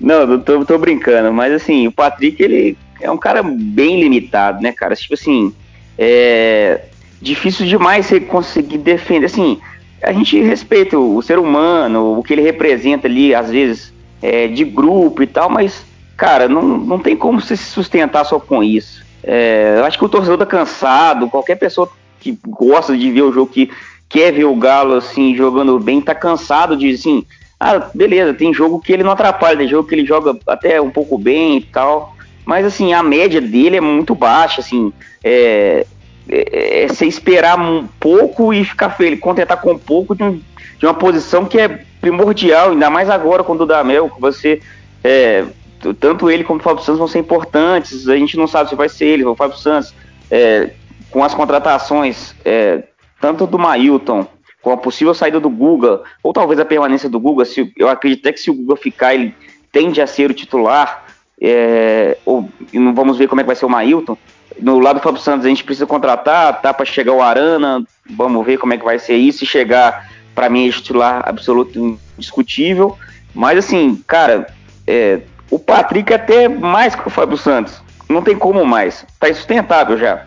[0.00, 4.62] Não, não tô, tô brincando, mas assim, o Patrick, ele é um cara bem limitado,
[4.62, 4.94] né, cara?
[4.94, 5.52] Tipo assim,
[5.98, 6.82] é
[7.20, 9.26] difícil demais você conseguir defender.
[9.26, 9.60] Assim,
[10.02, 14.64] a gente respeita o, ser humano, o que ele representa ali, às vezes, é, de
[14.64, 15.84] grupo e tal, mas,
[16.16, 19.04] cara, não, não tem como você se sustentar só com isso.
[19.22, 21.88] É, eu acho que o torcedor tá cansado, qualquer pessoa
[22.18, 23.70] que gosta de ver o jogo, que
[24.08, 27.24] quer ver o Galo, assim, jogando bem, tá cansado de, assim,
[27.58, 30.90] ah, beleza, tem jogo que ele não atrapalha, tem jogo que ele joga até um
[30.90, 32.11] pouco bem e tal,
[32.44, 35.86] mas, assim, a média dele é muito baixa, assim, é,
[36.28, 40.40] é, é você esperar um pouco e ficar feliz, contentar com pouco de, um,
[40.78, 44.60] de, uma posição que é primordial, ainda mais agora com o Dudamel, que você.
[45.04, 45.44] É,
[45.98, 48.88] tanto ele como o Fábio Santos vão ser importantes, a gente não sabe se vai
[48.88, 49.92] ser ele ou o Fábio Santos.
[50.30, 50.70] É,
[51.10, 52.84] com as contratações, é,
[53.20, 54.26] tanto do Mailton,
[54.62, 58.20] com a possível saída do Guga, ou talvez a permanência do Guga, se, eu acredito
[58.20, 59.34] até que se o Guga ficar, ele
[59.70, 61.01] tende a ser o titular,
[61.42, 62.16] é,
[62.72, 64.16] não vamos ver como é que vai ser o Mailton,
[64.60, 68.44] no lado do Fábio Santos, a gente precisa contratar, tá para chegar o Arana, vamos
[68.44, 69.40] ver como é que vai ser isso.
[69.40, 72.96] Se chegar, para mim, é titular absoluto indiscutível.
[73.34, 74.46] Mas, assim, cara,
[74.86, 77.80] é, o Patrick é até mais que o Fábio Santos.
[78.08, 79.06] Não tem como mais.
[79.18, 80.26] Tá insustentável já.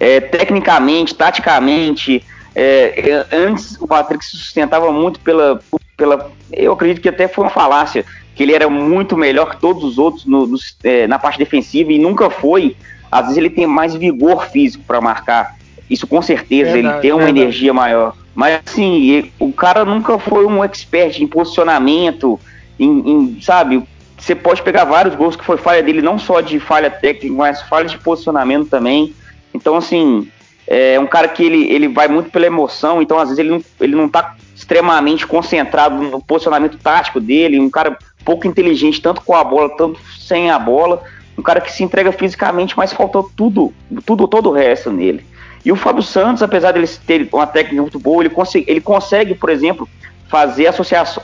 [0.00, 5.60] É, tecnicamente, taticamente, é, é antes o Patrick se sustentava muito pela,
[5.96, 6.30] pela.
[6.52, 8.04] Eu acredito que até foi uma falácia,
[8.34, 11.92] que ele era muito melhor que todos os outros no, no, é, na parte defensiva
[11.92, 12.76] e nunca foi
[13.14, 15.56] às vezes ele tem mais vigor físico para marcar.
[15.88, 17.40] Isso com certeza, verdade, ele tem uma verdade.
[17.42, 18.16] energia maior.
[18.34, 22.40] Mas assim, o cara nunca foi um expert em posicionamento,
[22.76, 23.84] em, em, sabe?
[24.18, 27.62] Você pode pegar vários gols que foi falha dele, não só de falha técnica, mas
[27.62, 29.14] falha de posicionamento também.
[29.54, 30.28] Então, assim,
[30.66, 33.64] é um cara que ele, ele vai muito pela emoção, então às vezes ele não,
[33.80, 39.34] ele não tá extremamente concentrado no posicionamento tático dele, um cara pouco inteligente, tanto com
[39.34, 41.02] a bola, tanto sem a bola
[41.36, 43.72] um cara que se entrega fisicamente, mas faltou tudo,
[44.06, 45.24] tudo, todo o resto nele.
[45.64, 49.34] E o Fábio Santos, apesar dele ter uma técnica muito boa, ele consegue, ele consegue
[49.34, 49.88] por exemplo,
[50.28, 51.22] fazer associação,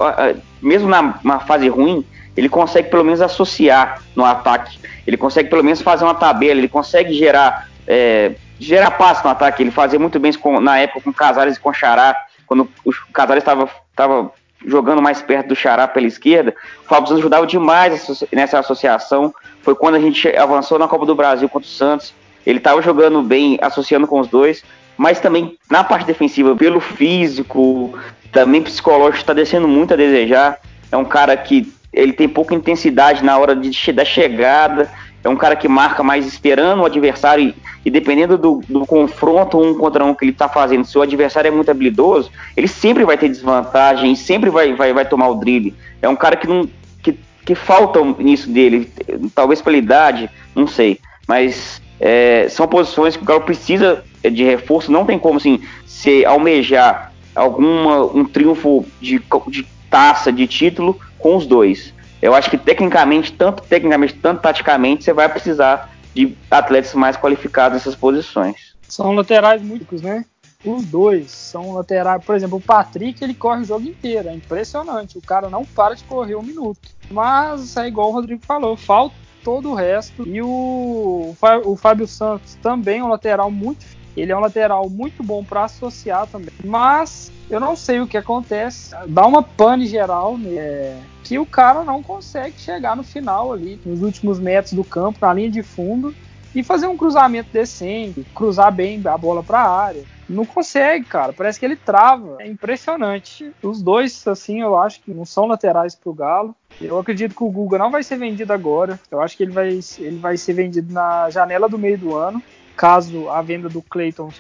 [0.61, 2.05] mesmo na, na fase ruim,
[2.37, 4.79] ele consegue pelo menos associar no ataque.
[5.07, 9.63] Ele consegue pelo menos fazer uma tabela, ele consegue gerar é, gerar passe no ataque.
[9.63, 12.15] Ele fazia muito bem com, na época com Casares e com Xará,
[12.47, 14.31] quando o Casares estava
[14.65, 19.35] jogando mais perto do Xará pela esquerda, o Fábio Santos ajudava demais nessa associação.
[19.63, 22.13] Foi quando a gente avançou na Copa do Brasil contra o Santos.
[22.47, 24.63] Ele estava jogando bem, associando com os dois,
[24.97, 27.99] mas também na parte defensiva, pelo físico,
[28.33, 30.59] também psicológico, está descendo muito a desejar.
[30.93, 34.91] É um cara que ele tem pouca intensidade na hora de, da chegada,
[35.23, 39.75] é um cara que marca mais esperando o adversário e dependendo do, do, confronto um
[39.75, 43.17] contra um que ele está fazendo, se o adversário é muito habilidoso, ele sempre vai
[43.17, 45.75] ter desvantagem, sempre vai, vai, vai tomar o drible.
[46.03, 46.69] É um cara que não
[47.03, 48.91] que, que falta nisso dele,
[49.35, 54.93] talvez pela idade, não sei, mas é, são posições que o Galo precisa de reforço,
[54.93, 61.37] não tem como assim se almejar alguma um triunfo de, de taça, de título com
[61.37, 61.95] os dois.
[62.21, 67.75] Eu acho que tecnicamente, tanto tecnicamente, tanto taticamente, você vai precisar de atletas mais qualificados
[67.75, 68.75] nessas posições.
[68.89, 70.25] São laterais múltiplos, né?
[70.65, 72.23] Os dois são laterais.
[72.25, 74.29] Por exemplo, o Patrick ele corre o jogo inteiro.
[74.29, 75.17] É impressionante.
[75.17, 76.91] O cara não para de correr um minuto.
[77.11, 80.29] Mas é igual o Rodrigo falou, falta todo o resto.
[80.29, 83.87] E o, o Fábio Santos também é um lateral muito.
[84.17, 86.53] Ele é um lateral muito bom para associar também.
[86.63, 88.95] Mas eu não sei o que acontece.
[89.09, 90.37] Dá uma pane geral.
[90.37, 91.01] Né?
[91.31, 95.33] Que o cara não consegue chegar no final ali, nos últimos metros do campo, na
[95.33, 96.13] linha de fundo,
[96.53, 100.03] e fazer um cruzamento decente, cruzar bem a bola para a área.
[100.29, 101.33] Não consegue, cara.
[101.33, 102.35] Parece que ele trava.
[102.41, 103.49] É impressionante.
[103.63, 106.53] Os dois, assim, eu acho que não são laterais pro Galo.
[106.81, 108.99] Eu acredito que o Guga não vai ser vendido agora.
[109.09, 112.43] Eu acho que ele vai, ele vai ser vendido na janela do meio do ano,
[112.77, 114.33] caso a venda do Clayton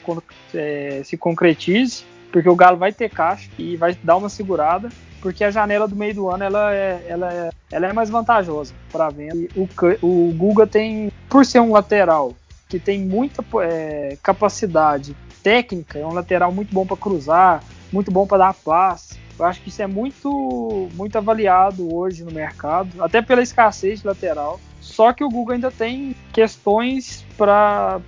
[0.52, 5.44] é, se concretize, porque o Galo vai ter caixa e vai dar uma segurada porque
[5.44, 9.10] a janela do meio do ano ela é, ela é, ela é mais vantajosa para
[9.10, 9.36] venda.
[9.36, 9.68] E o,
[10.02, 12.34] o Guga tem, por ser um lateral
[12.68, 18.26] que tem muita é, capacidade técnica, é um lateral muito bom para cruzar, muito bom
[18.26, 19.18] para dar passe.
[19.38, 24.06] Eu acho que isso é muito, muito avaliado hoje no mercado, até pela escassez de
[24.06, 24.60] lateral.
[24.80, 28.00] Só que o Google ainda tem questões para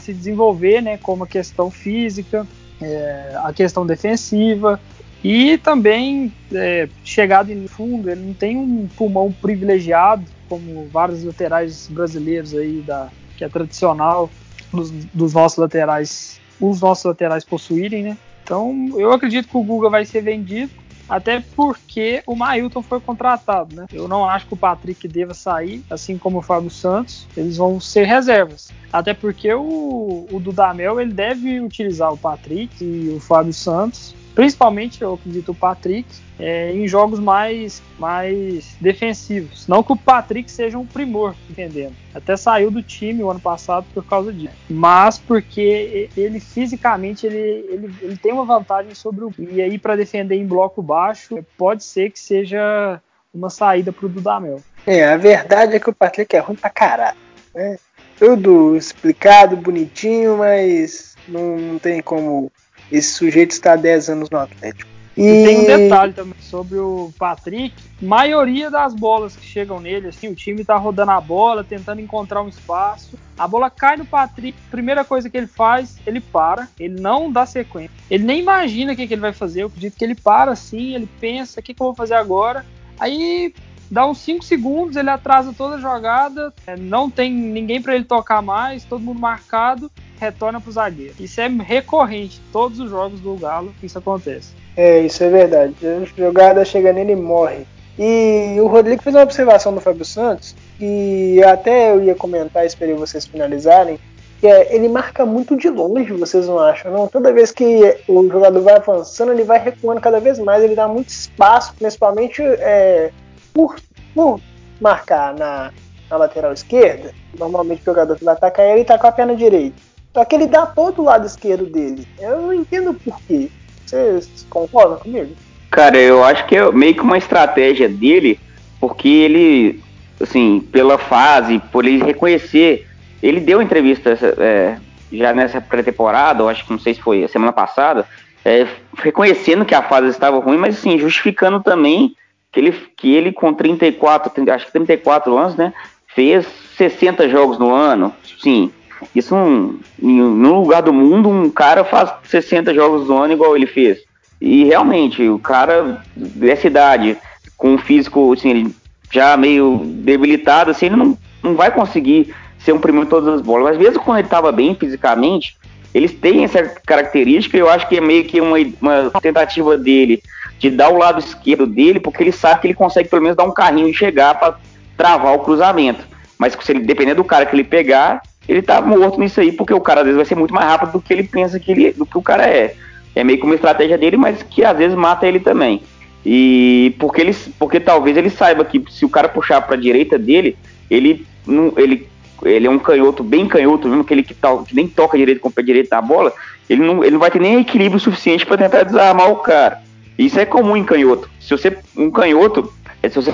[0.00, 2.46] se desenvolver, né, como a questão física,
[2.80, 4.78] é, a questão defensiva
[5.22, 8.10] e também é, chegado em fundo.
[8.10, 14.28] Ele não tem um pulmão privilegiado como vários laterais brasileiros aí da que é tradicional
[14.72, 18.18] dos, dos nossos laterais, os nossos laterais possuírem, né?
[18.42, 20.72] Então eu acredito que o Guga vai ser vendido
[21.08, 23.86] até porque o Mailton foi contratado, né?
[23.92, 27.80] Eu não acho que o Patrick deva sair, assim como o Fábio Santos, eles vão
[27.80, 28.70] ser reservas.
[28.92, 35.02] Até porque o, o Dudamel ele deve utilizar o Patrick e o Fábio Santos principalmente
[35.02, 39.66] eu acredito o Patrick, é, em jogos mais, mais defensivos.
[39.68, 41.94] Não que o Patrick seja um primor, entendendo.
[42.14, 44.54] Até saiu do time o ano passado por causa disso.
[44.68, 49.32] Mas porque ele fisicamente ele, ele, ele tem uma vantagem sobre o.
[49.38, 53.00] E aí, para defender em bloco baixo, pode ser que seja
[53.32, 54.60] uma saída para o Dudamel.
[54.86, 57.16] É, a verdade é que o Patrick é ruim pra caralho.
[57.54, 57.78] Né?
[58.18, 62.50] Tudo explicado, bonitinho, mas não, não tem como
[62.90, 64.90] esse sujeito está há 10 anos no Atlético.
[65.16, 65.22] E...
[65.22, 65.44] e...
[65.44, 67.74] tem um detalhe também sobre o Patrick.
[68.00, 72.42] Maioria das bolas que chegam nele, assim, o time tá rodando a bola, tentando encontrar
[72.42, 73.18] um espaço.
[73.38, 74.56] A bola cai no Patrick.
[74.70, 76.68] Primeira coisa que ele faz, ele para.
[76.78, 77.90] Ele não dá sequência.
[78.10, 79.62] Ele nem imagina o que, que ele vai fazer.
[79.62, 82.64] Eu acredito que ele para assim, ele pensa, o que, que eu vou fazer agora?
[82.98, 83.52] Aí
[83.90, 88.04] dá uns 5 segundos, ele atrasa toda a jogada, é, não tem ninguém para ele
[88.04, 91.14] tocar mais, todo mundo marcado, retorna pro zagueiro.
[91.18, 94.52] Isso é recorrente, todos os jogos do Galo isso acontece.
[94.76, 95.74] É, isso é verdade.
[95.82, 97.66] A jogada chega nele e morre.
[97.98, 102.94] E o Rodrigo fez uma observação do Fábio Santos, e até eu ia comentar, esperei
[102.94, 103.98] vocês finalizarem,
[104.40, 107.06] que é, ele marca muito de longe, vocês não acham, não?
[107.08, 110.88] Toda vez que o jogador vai avançando, ele vai recuando cada vez mais, ele dá
[110.88, 113.10] muito espaço, principalmente é,
[113.52, 113.76] por,
[114.14, 114.40] por
[114.80, 115.70] marcar na,
[116.08, 119.89] na lateral esquerda, normalmente o jogador que vai atacar ele está com a perna direita.
[120.12, 122.06] Só que ele dá todo o lado esquerdo dele.
[122.18, 123.48] Eu não entendo por quê.
[123.86, 125.30] Vocês concordam comigo?
[125.70, 128.38] Cara, eu acho que é meio que uma estratégia dele,
[128.80, 129.82] porque ele,
[130.20, 132.86] assim, pela fase, por ele reconhecer.
[133.22, 134.76] Ele deu entrevista é,
[135.12, 138.06] já nessa pré-temporada, eu acho que não sei se foi a semana passada,
[138.44, 142.16] é, reconhecendo que a fase estava ruim, mas assim, justificando também
[142.50, 145.72] que ele, que ele com 34, acho que 34 anos, né,
[146.08, 146.46] fez
[146.76, 148.72] 60 jogos no ano, sim.
[149.14, 153.66] Isso um, em lugar do mundo, um cara faz 60 jogos no ano igual ele
[153.66, 153.98] fez.
[154.40, 157.16] E realmente, o cara dessa idade,
[157.56, 158.74] com um físico assim,
[159.10, 163.40] já meio debilitado, assim, ele não, não vai conseguir ser um primeiro em todas as
[163.40, 163.64] bolas.
[163.64, 165.56] Mas mesmo quando ele estava bem fisicamente,
[165.92, 170.22] eles têm essa característica, eu acho que é meio que uma, uma tentativa dele
[170.58, 173.44] de dar o lado esquerdo dele, porque ele sabe que ele consegue pelo menos dar
[173.44, 174.56] um carrinho e chegar para
[174.96, 176.06] travar o cruzamento.
[176.38, 179.74] Mas se ele depender do cara que ele pegar, ele tá morto nisso aí, porque
[179.74, 181.92] o cara às vezes vai ser muito mais rápido do que ele pensa que ele,
[181.92, 182.74] do que o cara é.
[183.14, 185.82] É meio que uma estratégia dele, mas que às vezes mata ele também.
[186.24, 190.18] E porque ele, porque talvez ele saiba que se o cara puxar para a direita
[190.18, 190.56] dele,
[190.88, 192.08] ele não, ele
[192.42, 195.40] ele é um canhoto bem canhoto, mesmo que ele que, tal, que nem toca direito
[195.40, 196.32] com o pé direito na bola,
[196.68, 199.82] ele não, ele não vai ter nem equilíbrio suficiente para tentar desarmar o cara.
[200.18, 201.28] Isso é comum em canhoto.
[201.40, 202.72] Se você um canhoto,
[203.02, 203.32] é, se você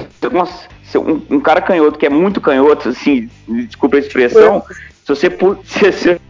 [0.99, 4.63] um, um cara canhoto que é muito canhoto, assim, desculpa a expressão,
[5.07, 5.31] se você
[5.65, 6.21] se, se,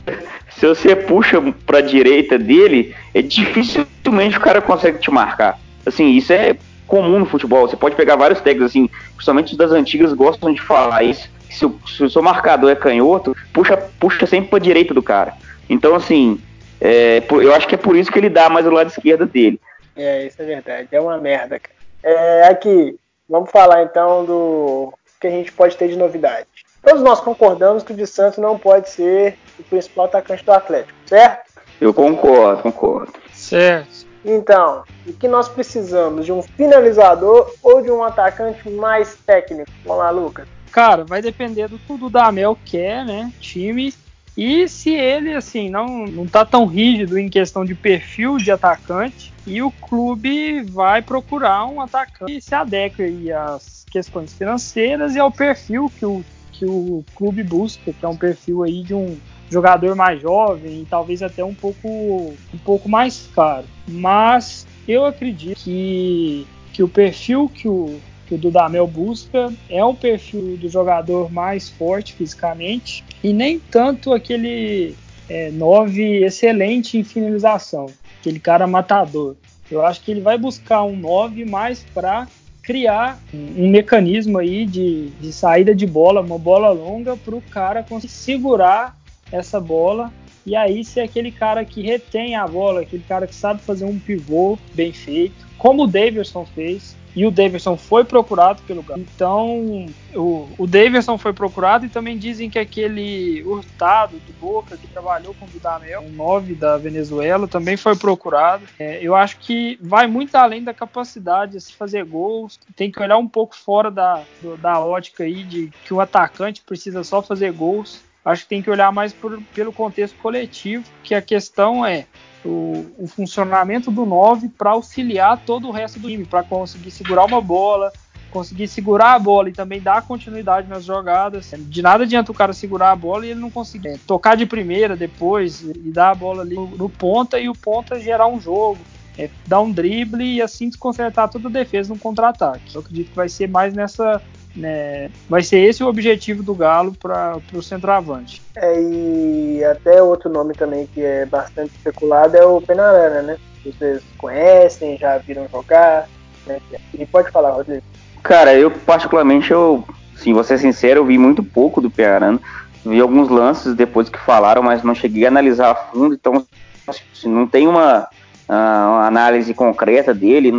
[0.51, 5.59] se você puxa para direita dele, é dificilmente o cara consegue te marcar.
[5.85, 7.67] Assim, isso é comum no futebol.
[7.67, 11.29] Você pode pegar vários técnicos, assim, principalmente das antigas gostam de falar isso.
[11.51, 15.33] Se o, se o seu marcador é canhoto, puxa, puxa sempre para direita do cara.
[15.69, 16.41] Então, assim,
[16.81, 19.59] é, eu acho que é por isso que ele dá mais o lado esquerdo dele.
[19.97, 20.89] É, isso é verdade.
[20.93, 21.77] É uma merda, cara.
[22.03, 22.97] É, aqui,
[23.29, 26.47] vamos falar então do que a gente pode ter de novidade.
[26.87, 30.97] Todos nós concordamos que o de Santos não pode ser o principal atacante do Atlético,
[31.05, 31.51] certo?
[31.81, 33.13] Eu concordo, concordo.
[33.33, 34.07] Certo.
[34.25, 36.25] Então, o que nós precisamos?
[36.25, 39.69] De um finalizador ou de um atacante mais técnico?
[39.85, 40.47] Vamos lá, Lucas.
[40.71, 43.33] Cara, vai depender do tudo da Mel quer, né?
[43.41, 43.93] Time
[44.37, 49.33] e se ele, assim, não, não tá tão rígido em questão de perfil de atacante,
[49.45, 55.33] e o clube vai procurar um atacante que se adeque às questões financeiras e ao
[55.33, 56.23] perfil que o,
[56.59, 59.17] que o clube busca, que é um perfil aí de um
[59.51, 63.67] jogador mais jovem e talvez até um pouco, um pouco mais caro.
[63.87, 69.95] Mas eu acredito que, que o perfil que o, que o Dudamel busca é o
[69.95, 74.95] perfil do jogador mais forte fisicamente e nem tanto aquele
[75.29, 77.87] é, 9 excelente em finalização,
[78.21, 79.37] aquele cara matador.
[79.71, 82.29] Eu acho que ele vai buscar um 9 mais para
[82.67, 87.85] criar um mecanismo aí de, de saída de bola, uma bola longa, para o cara
[87.85, 88.99] conseguir segurar
[89.31, 90.13] essa bola
[90.45, 93.99] e aí ser aquele cara que retém a bola, aquele cara que sabe fazer um
[93.99, 96.97] pivô bem feito, como o Davidson fez.
[97.17, 99.01] E o Davidson foi procurado pelo Galo.
[99.01, 104.87] Então, o, o Davidson foi procurado e também dizem que aquele Hurtado do Boca, que
[104.87, 108.65] trabalhou com o Dudamel, um 9 da Venezuela, também foi procurado.
[108.79, 112.61] É, eu acho que vai muito além da capacidade de se fazer gols.
[112.77, 114.23] Tem que olhar um pouco fora da,
[114.61, 118.69] da ótica aí de que o atacante precisa só fazer gols acho que tem que
[118.69, 122.07] olhar mais por, pelo contexto coletivo, que a questão é
[122.45, 127.25] o, o funcionamento do 9 para auxiliar todo o resto do time, para conseguir segurar
[127.25, 127.93] uma bola,
[128.31, 131.55] conseguir segurar a bola e também dar continuidade nas jogadas.
[131.57, 134.45] De nada adianta o cara segurar a bola e ele não conseguir é, tocar de
[134.45, 138.41] primeira depois e dar a bola ali no, no ponta e o ponta gerar um
[138.41, 138.79] jogo.
[139.19, 142.75] É, dar um drible e assim desconcertar toda a defesa no contra-ataque.
[142.75, 144.21] Eu acredito que vai ser mais nessa,
[144.57, 148.43] né, vai ser esse o objetivo do Galo para o centroavante.
[148.57, 153.37] É, e até outro nome também que é bastante especulado é o Penarana, né?
[153.65, 156.09] Vocês conhecem, já viram jogar,
[156.47, 156.61] né?
[156.95, 157.83] E pode falar, Rodrigo.
[158.23, 159.85] Cara, eu particularmente, eu,
[160.17, 162.41] sim, vou ser sincero, eu vi muito pouco do Penarana.
[162.85, 166.47] Vi alguns lances depois que falaram, mas não cheguei a analisar a fundo, então
[166.87, 168.09] assim, não tem uma,
[168.49, 170.53] ah, uma análise concreta dele,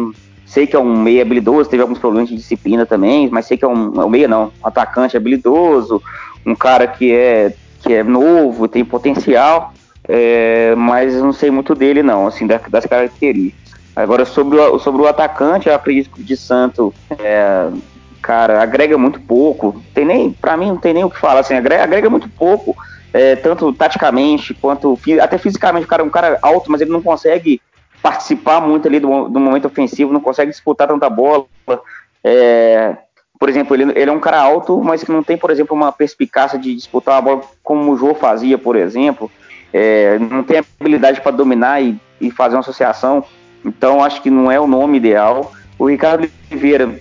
[0.47, 3.65] Sei que é um meio habilidoso, teve alguns problemas de disciplina também, mas sei que
[3.65, 6.01] é um, é um meio não, um atacante habilidoso,
[6.45, 9.73] um cara que é, que é novo, tem potencial,
[10.07, 13.75] é, mas não sei muito dele não, assim, das, das características.
[13.93, 17.67] Agora, sobre o, sobre o atacante, eu acredito que o de Santo, é,
[18.21, 19.83] cara, agrega muito pouco.
[19.93, 22.75] Tem nem, para mim, não tem nem o que falar, assim, agrega, agrega muito pouco,
[23.11, 25.85] é, tanto taticamente quanto até fisicamente.
[25.85, 27.59] O cara é um cara alto, mas ele não consegue
[28.01, 31.45] participar muito ali do, do momento ofensivo, não consegue disputar tanta bola.
[32.23, 32.97] É,
[33.39, 35.91] por exemplo, ele, ele é um cara alto, mas que não tem, por exemplo, uma
[35.91, 39.31] perspicácia de disputar uma bola como o Jô fazia, por exemplo.
[39.71, 43.23] É, não tem habilidade para dominar e, e, fazer uma associação.
[43.63, 45.51] Então, acho que não é o nome ideal.
[45.77, 46.99] O Ricardo Oliveira,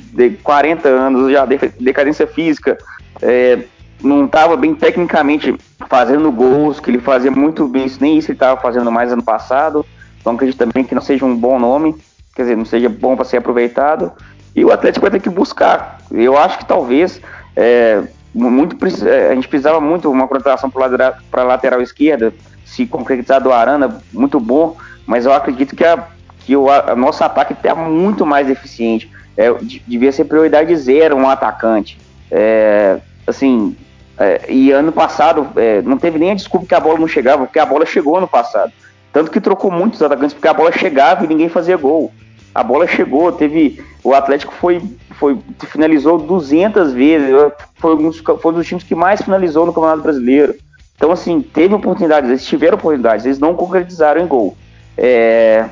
[0.00, 2.78] de 40 anos, já de, decadência física,
[3.22, 3.60] é,
[4.02, 5.54] não estava bem tecnicamente
[5.88, 9.86] fazendo gols, que ele fazia muito bem, nem isso ele estava fazendo mais ano passado.
[10.24, 11.94] Então acredito também que não seja um bom nome,
[12.34, 14.10] quer dizer, não seja bom para ser aproveitado.
[14.56, 15.98] E o Atlético vai ter que buscar.
[16.10, 17.20] Eu acho que talvez
[17.54, 18.74] é, muito
[19.06, 21.14] é, a gente precisava muito uma contratação para lateral,
[21.46, 22.32] lateral esquerda,
[22.64, 26.06] se concretizar do Arana, muito bom, mas eu acredito que a,
[26.38, 29.10] que o a, nosso ataque está muito mais eficiente.
[29.36, 29.52] É,
[29.86, 31.98] devia ser prioridade zero um atacante.
[32.30, 33.76] É, assim,
[34.16, 37.44] é, e ano passado é, não teve nem a desculpa que a bola não chegava,
[37.44, 38.72] porque a bola chegou ano passado.
[39.14, 42.12] Tanto que trocou muitos atacantes, porque a bola chegava e ninguém fazia gol.
[42.52, 43.80] A bola chegou, teve.
[44.02, 47.30] O Atlético foi, foi finalizou 200 vezes,
[47.76, 50.56] foi um, dos, foi um dos times que mais finalizou no Campeonato Brasileiro.
[50.96, 54.56] Então, assim, teve oportunidades, eles tiveram oportunidades, eles não concretizaram em gol.
[54.98, 55.64] É,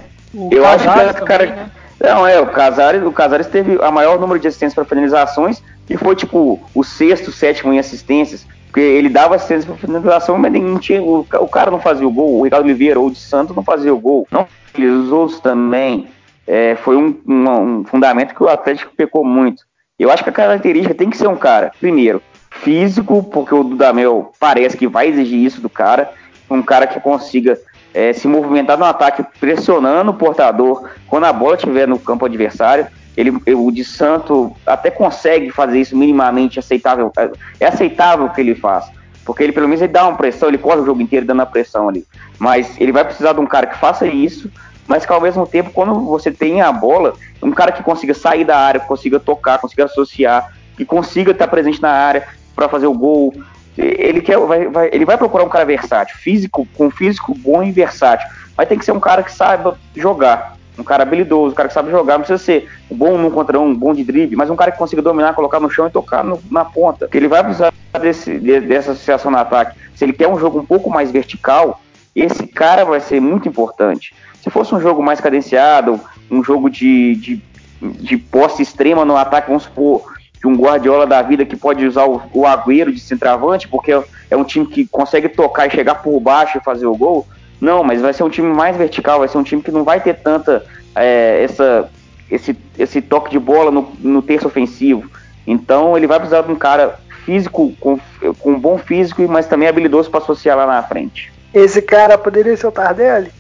[0.51, 1.47] eu acho que também, cara.
[1.47, 1.71] Né?
[2.01, 5.97] Não, é, o Casares, o Casares teve a maior número de assistências para finalizações e
[5.97, 8.47] foi tipo o sexto, sétimo em assistências.
[8.73, 12.11] Porque ele dava assistência para finalização, mas ninguém tinha, o, o, cara não fazia o
[12.11, 12.39] gol.
[12.39, 14.27] O Ricardo Oliveira ou de Santos não fazia o gol.
[14.31, 16.09] Não, os outros também.
[16.47, 19.63] É, foi um, um, um, fundamento que o Atlético pecou muito.
[19.99, 24.33] Eu acho que a característica tem que ser um cara, primeiro, físico, porque o Dudamel
[24.41, 26.11] parece que vai exigir isso do cara.
[26.51, 27.61] Um cara que consiga
[27.93, 32.87] é, se movimentar no ataque, pressionando o portador quando a bola estiver no campo adversário
[33.17, 37.13] ele, o de Santo até consegue fazer isso minimamente aceitável.
[37.61, 38.87] É aceitável o que ele faz.
[39.25, 41.47] Porque ele pelo menos ele dá uma pressão, ele corre o jogo inteiro dando a
[41.47, 42.05] pressão ali.
[42.39, 44.51] Mas ele vai precisar de um cara que faça isso,
[44.87, 48.45] mas que ao mesmo tempo, quando você tem a bola, um cara que consiga sair
[48.45, 52.95] da área, consiga tocar, consiga associar, que consiga estar presente na área para fazer o
[52.95, 53.33] gol.
[53.77, 57.71] Ele quer, vai, vai, ele vai procurar um cara versátil, físico, com físico bom e
[57.71, 58.29] versátil.
[58.57, 61.75] Mas tem que ser um cara que saiba jogar um cara habilidoso, um cara que
[61.75, 64.73] sabe jogar, não precisa ser bom num contra um, bom de drible, mas um cara
[64.73, 67.09] que consiga dominar, colocar no chão e tocar no, na ponta.
[67.09, 69.79] Que ele vai precisar desse, de, dessa associação no ataque.
[69.95, 71.81] Se ele quer um jogo um pouco mais vertical,
[72.15, 74.15] esse cara vai ser muito importante.
[74.43, 77.43] Se fosse um jogo mais cadenciado, um jogo de, de,
[77.81, 80.03] de posse extrema no ataque, vamos supor,
[80.41, 83.93] que um Guardiola da vida que pode usar o, o Agüero de centroavante, porque
[84.29, 87.27] é um time que consegue tocar e chegar por baixo e fazer o gol,
[87.63, 90.01] não, mas vai ser um time mais vertical, vai ser um time que não vai
[90.01, 91.89] ter tanta é, essa,
[92.31, 95.09] esse, esse toque de bola no, no terço ofensivo.
[95.47, 97.99] Então ele vai precisar de um cara físico, com,
[98.41, 101.33] com um bom físico, mas também habilidoso para associar lá na frente.
[101.55, 103.31] Esse cara poderia ser o Tardelli?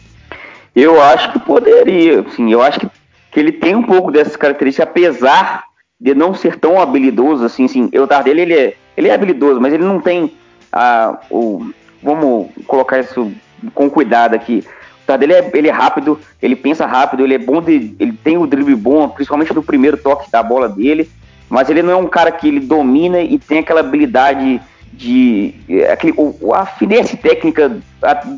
[0.74, 2.50] Eu acho que poderia, sim.
[2.50, 2.88] Eu acho que
[3.32, 5.64] que ele tem um pouco dessas características, apesar
[5.98, 7.90] de não ser tão habilidoso assim, sim.
[7.94, 10.36] O Tardelli ele é, ele é habilidoso, mas ele não tem
[10.70, 13.32] a, o, vamos colocar isso
[13.74, 14.64] com cuidado aqui.
[15.02, 18.38] O Tardelli é, ele é rápido, ele pensa rápido, ele é bom de, ele tem
[18.38, 21.10] o drible bom, principalmente no primeiro toque da bola dele,
[21.48, 24.60] mas ele não é um cara que ele domina e tem aquela habilidade
[24.92, 25.54] de
[25.90, 26.14] aquele,
[26.54, 27.78] a finesse técnica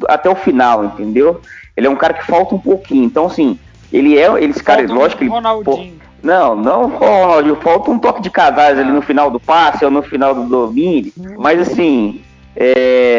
[0.09, 1.41] até o final, entendeu?
[1.77, 3.05] Ele é um cara que falta um pouquinho.
[3.05, 3.59] Então, assim,
[3.93, 4.43] ele é.
[4.43, 5.31] Eles, cara, um lógico que ele.
[5.31, 5.95] Ronaldinho.
[6.23, 10.03] Não, não, Ronaldinho, falta um toque de casais ali no final do passe ou no
[10.03, 11.13] final do domínio.
[11.37, 12.23] Mas assim,
[12.57, 13.14] é,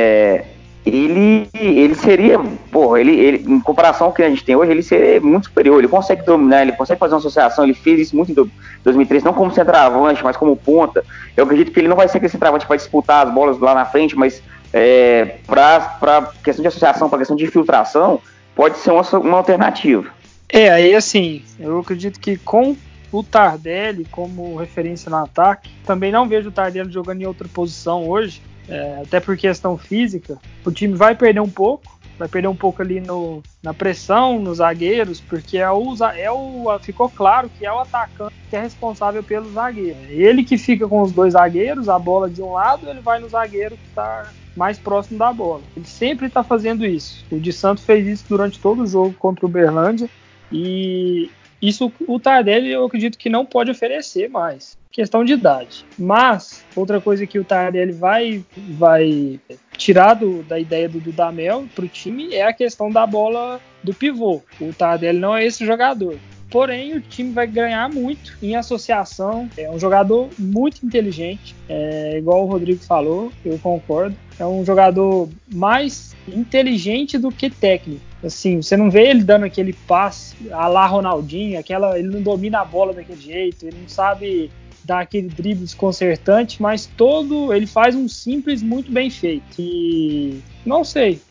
[1.86, 2.40] ele, seria,
[2.72, 5.80] porra, ele, ele, em comparação ao que a gente tem hoje, ele seria muito superior.
[5.80, 7.64] Ele consegue dominar, ele consegue fazer uma associação.
[7.64, 8.52] Ele fez isso muito em
[8.84, 11.04] 2003, não como centroavante, mas como ponta.
[11.36, 13.86] Eu acredito que ele não vai ser aquele centroavante para disputar as bolas lá na
[13.86, 14.42] frente, mas
[14.74, 18.20] é, para questão de associação, para questão de infiltração,
[18.56, 20.10] pode ser uma, uma alternativa.
[20.50, 22.76] É, aí assim, eu acredito que com
[23.20, 25.70] o Tardelli como referência no ataque.
[25.86, 30.38] Também não vejo o Tardelli jogando em outra posição hoje, é, até por questão física.
[30.66, 34.58] O time vai perder um pouco, vai perder um pouco ali no, na pressão, nos
[34.58, 39.24] zagueiros, porque é o, é o, ficou claro que é o atacante que é responsável
[39.24, 39.98] pelo zagueiro.
[40.10, 43.30] Ele que fica com os dois zagueiros, a bola de um lado, ele vai no
[43.30, 45.62] zagueiro que está mais próximo da bola.
[45.76, 47.26] Ele sempre está fazendo isso.
[47.32, 50.10] O de Santos fez isso durante todo o jogo contra o Berlândia.
[50.52, 51.30] E
[51.62, 54.78] isso o Tardelli eu acredito que não pode oferecer mais.
[54.92, 55.86] Questão de idade.
[56.00, 58.44] Mas, outra coisa que o Tardelli vai,
[58.78, 59.40] vai
[59.78, 63.94] tirar do, da ideia do Dudamel para o time é a questão da bola do
[63.94, 64.42] pivô.
[64.60, 66.18] O Tardelli não é esse jogador.
[66.50, 69.50] Porém, o time vai ganhar muito em associação.
[69.58, 74.16] É um jogador muito inteligente, é, igual o Rodrigo falou, eu concordo.
[74.40, 78.02] É um jogador mais inteligente do que técnico.
[78.26, 82.60] Assim, você não vê ele dando aquele passe a lá Ronaldinho, aquela, ele não domina
[82.60, 84.52] a bola daquele jeito, ele não sabe
[84.84, 89.44] dar aquele drible desconcertante, mas todo ele faz um simples muito bem feito.
[89.60, 91.22] E não sei,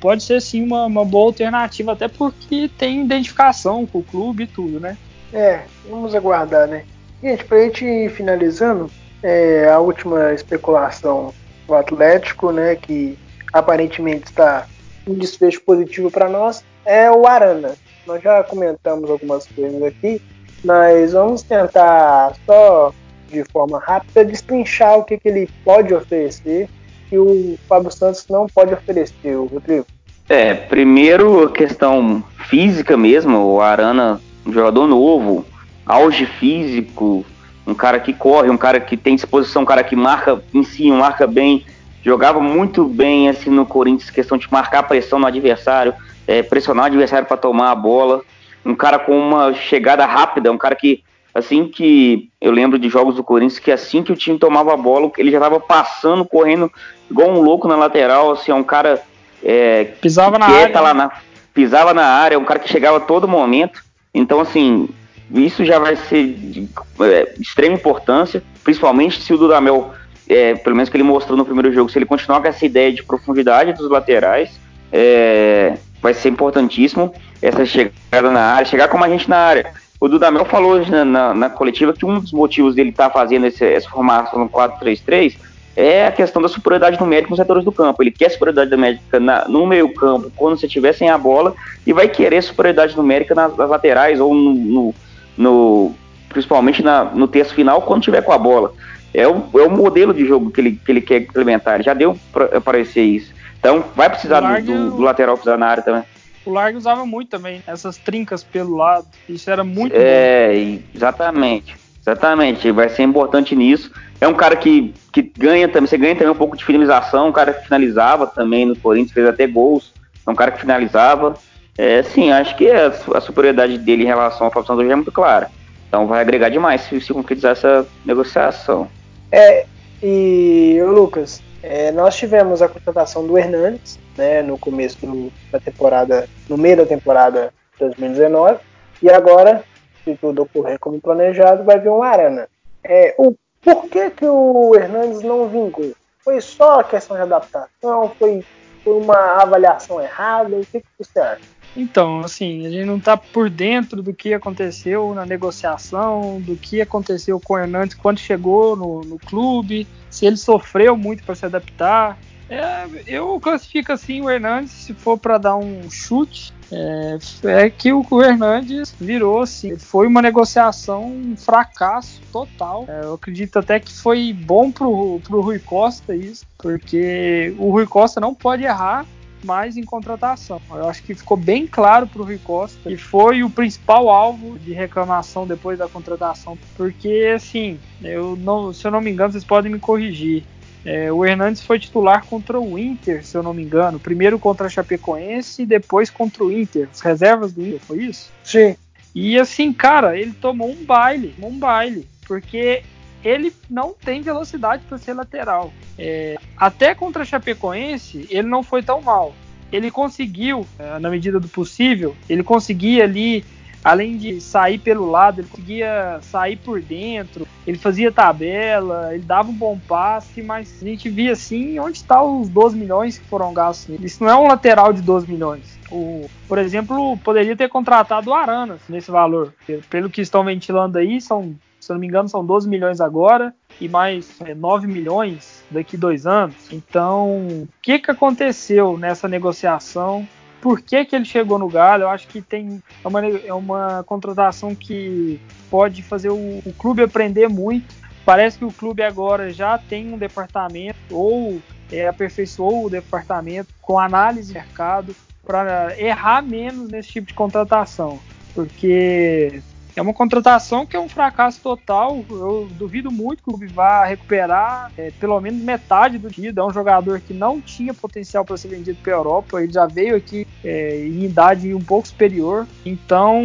[0.00, 4.46] pode ser sim uma, uma boa alternativa, até porque tem identificação com o clube e
[4.46, 4.96] tudo, né?
[5.32, 6.84] É, vamos aguardar, né?
[7.22, 8.90] Gente, pra gente ir finalizando,
[9.22, 11.32] é, a última especulação
[11.66, 13.16] do Atlético, né, que
[13.52, 14.66] aparentemente está
[15.06, 17.74] um desfecho positivo para nós é o Arana.
[18.06, 20.20] Nós já comentamos algumas coisas aqui,
[20.64, 22.92] mas vamos tentar só
[23.28, 26.68] de forma rápida destrinchar o que, que ele pode oferecer
[27.08, 29.86] que o Fábio Santos não pode oferecer, Rodrigo.
[30.28, 35.44] É, primeiro questão física mesmo, o Arana, um jogador novo,
[35.84, 37.24] auge físico,
[37.66, 40.90] um cara que corre, um cara que tem disposição, um cara que marca em si,
[40.90, 41.64] marca bem,
[42.02, 45.94] jogava muito bem assim no Corinthians, questão de marcar pressão no adversário,
[46.26, 48.22] é, pressionar o adversário para tomar a bola.
[48.64, 51.02] Um cara com uma chegada rápida, um cara que
[51.34, 54.76] assim que eu lembro de jogos do Corinthians que assim que o time tomava a
[54.76, 56.70] bola, ele já estava passando, correndo
[57.10, 59.02] igual um louco na lateral, assim, é um cara
[59.42, 61.12] é, pisava na área, lá na,
[61.54, 63.82] pisava na área, é um cara que chegava a todo momento.
[64.14, 64.88] Então assim,
[65.30, 66.68] isso já vai ser de
[67.00, 69.92] é, extrema importância, principalmente se o Dudamel
[70.32, 72.92] é, pelo menos que ele mostrou no primeiro jogo, se ele continuar com essa ideia
[72.92, 74.50] de profundidade dos laterais,
[74.92, 79.72] é, vai ser importantíssimo essa chegada na área, chegar como a gente na área.
[80.00, 83.10] O Dudamel falou hoje na, na, na, coletiva que um dos motivos dele estar tá
[83.10, 85.36] fazendo esse, essa formação no 4-3-3
[85.76, 88.02] é a questão da superioridade numérica nos setores do campo.
[88.02, 91.54] Ele quer superioridade numérica na, no meio campo, quando você tiver sem a bola,
[91.86, 94.94] e vai querer superioridade numérica nas, nas laterais ou no, no,
[95.36, 95.94] no
[96.28, 98.72] principalmente na, no terço final, quando tiver com a bola.
[99.14, 101.74] É o, é o modelo de jogo que ele, que ele quer implementar.
[101.74, 103.32] Ele já deu para aparecer isso.
[103.58, 106.02] Então vai precisar do, do, do, lateral pisar na área também.
[106.44, 109.06] O Largue usava muito também essas trincas pelo lado.
[109.28, 110.82] Isso era muito É, bom.
[110.94, 111.76] exatamente.
[112.00, 112.70] Exatamente.
[112.72, 113.92] Vai ser importante nisso.
[114.20, 115.86] É um cara que, que ganha também.
[115.86, 117.28] Você ganha também um pouco de finalização.
[117.28, 119.92] Um cara que finalizava também no Corinthians, fez até gols.
[120.26, 121.34] É um cara que finalizava.
[121.78, 125.12] É, sim, acho que a, a superioridade dele em relação à Fábio hoje é muito
[125.12, 125.50] clara.
[125.88, 128.88] Então vai agregar demais se, se concretizar essa negociação.
[129.32, 129.64] É,
[130.02, 136.28] e Lucas, é, nós tivemos a contratação do Hernandes, né, no começo do, da temporada,
[136.50, 138.60] no meio da temporada 2019,
[139.02, 139.64] e agora,
[140.04, 142.46] se tudo ocorrer como planejado, vai vir um Arana.
[142.84, 145.92] É, o, por que, que o Hernandes não vingou?
[146.22, 148.12] Foi só a questão de adaptação?
[148.18, 148.44] Foi,
[148.84, 150.56] foi uma avaliação errada?
[150.56, 151.51] O que, que você acha?
[151.76, 156.80] Então, assim, a gente não está por dentro do que aconteceu na negociação, do que
[156.80, 161.46] aconteceu com o Hernandes quando chegou no, no clube, se ele sofreu muito para se
[161.46, 162.18] adaptar.
[162.50, 167.90] É, eu classifico assim o Hernandes, se for para dar um chute, é, é, que
[167.92, 169.78] o Hernandes virou assim.
[169.78, 172.84] Foi uma negociação, um fracasso total.
[172.86, 177.86] É, eu acredito até que foi bom pro, pro Rui Costa isso, porque o Rui
[177.86, 179.06] Costa não pode errar
[179.44, 180.60] mais em contratação.
[180.70, 184.58] Eu acho que ficou bem claro para o Rui Costa que foi o principal alvo
[184.58, 189.44] de reclamação depois da contratação, porque assim, eu não, se eu não me engano, vocês
[189.44, 190.44] podem me corrigir.
[190.84, 194.00] É, o Hernandes foi titular contra o Inter, se eu não me engano.
[194.00, 196.88] Primeiro contra a Chapecoense e depois contra o Inter.
[196.92, 198.30] As reservas do Inter, foi isso?
[198.42, 198.76] Sim.
[199.14, 202.82] E assim, cara, ele tomou um baile, um baile, porque
[203.24, 205.72] ele não tem velocidade para ser lateral.
[205.98, 209.34] É, até contra a Chapecoense, ele não foi tão mal.
[209.72, 213.44] Ele conseguiu, é, na medida do possível, ele conseguia ali
[213.84, 219.50] além de sair pelo lado, ele conseguia sair por dentro, ele fazia tabela, ele dava
[219.50, 223.52] um bom passe, mas a gente via assim onde está os 12 milhões que foram
[223.52, 223.98] gastos.
[224.00, 225.78] Isso não é um lateral de 12 milhões.
[225.90, 229.52] O, por exemplo, poderia ter contratado o Aranas nesse valor.
[229.90, 233.52] Pelo que estão ventilando aí, são, se eu não me engano, são 12 milhões agora
[233.80, 236.54] e mais é, 9 milhões daqui dois anos.
[236.70, 240.26] Então, o que, que aconteceu nessa negociação?
[240.60, 242.04] por que, que ele chegou no Galo.
[242.04, 247.02] Eu acho que tem é uma, é uma contratação que pode fazer o, o clube
[247.02, 247.92] aprender muito.
[248.24, 251.60] Parece que o clube agora já tem um departamento ou
[251.90, 258.20] é, aperfeiçoou o departamento com análise de mercado para errar menos nesse tipo de contratação.
[258.54, 259.60] Porque
[259.94, 262.24] é uma contratação que é um fracasso total.
[262.30, 266.64] Eu duvido muito que o clube vá recuperar é, pelo menos metade do que É
[266.64, 269.62] um jogador que não tinha potencial para ser vendido para a Europa.
[269.62, 272.66] Ele já veio aqui é, em idade um pouco superior.
[272.84, 273.42] Então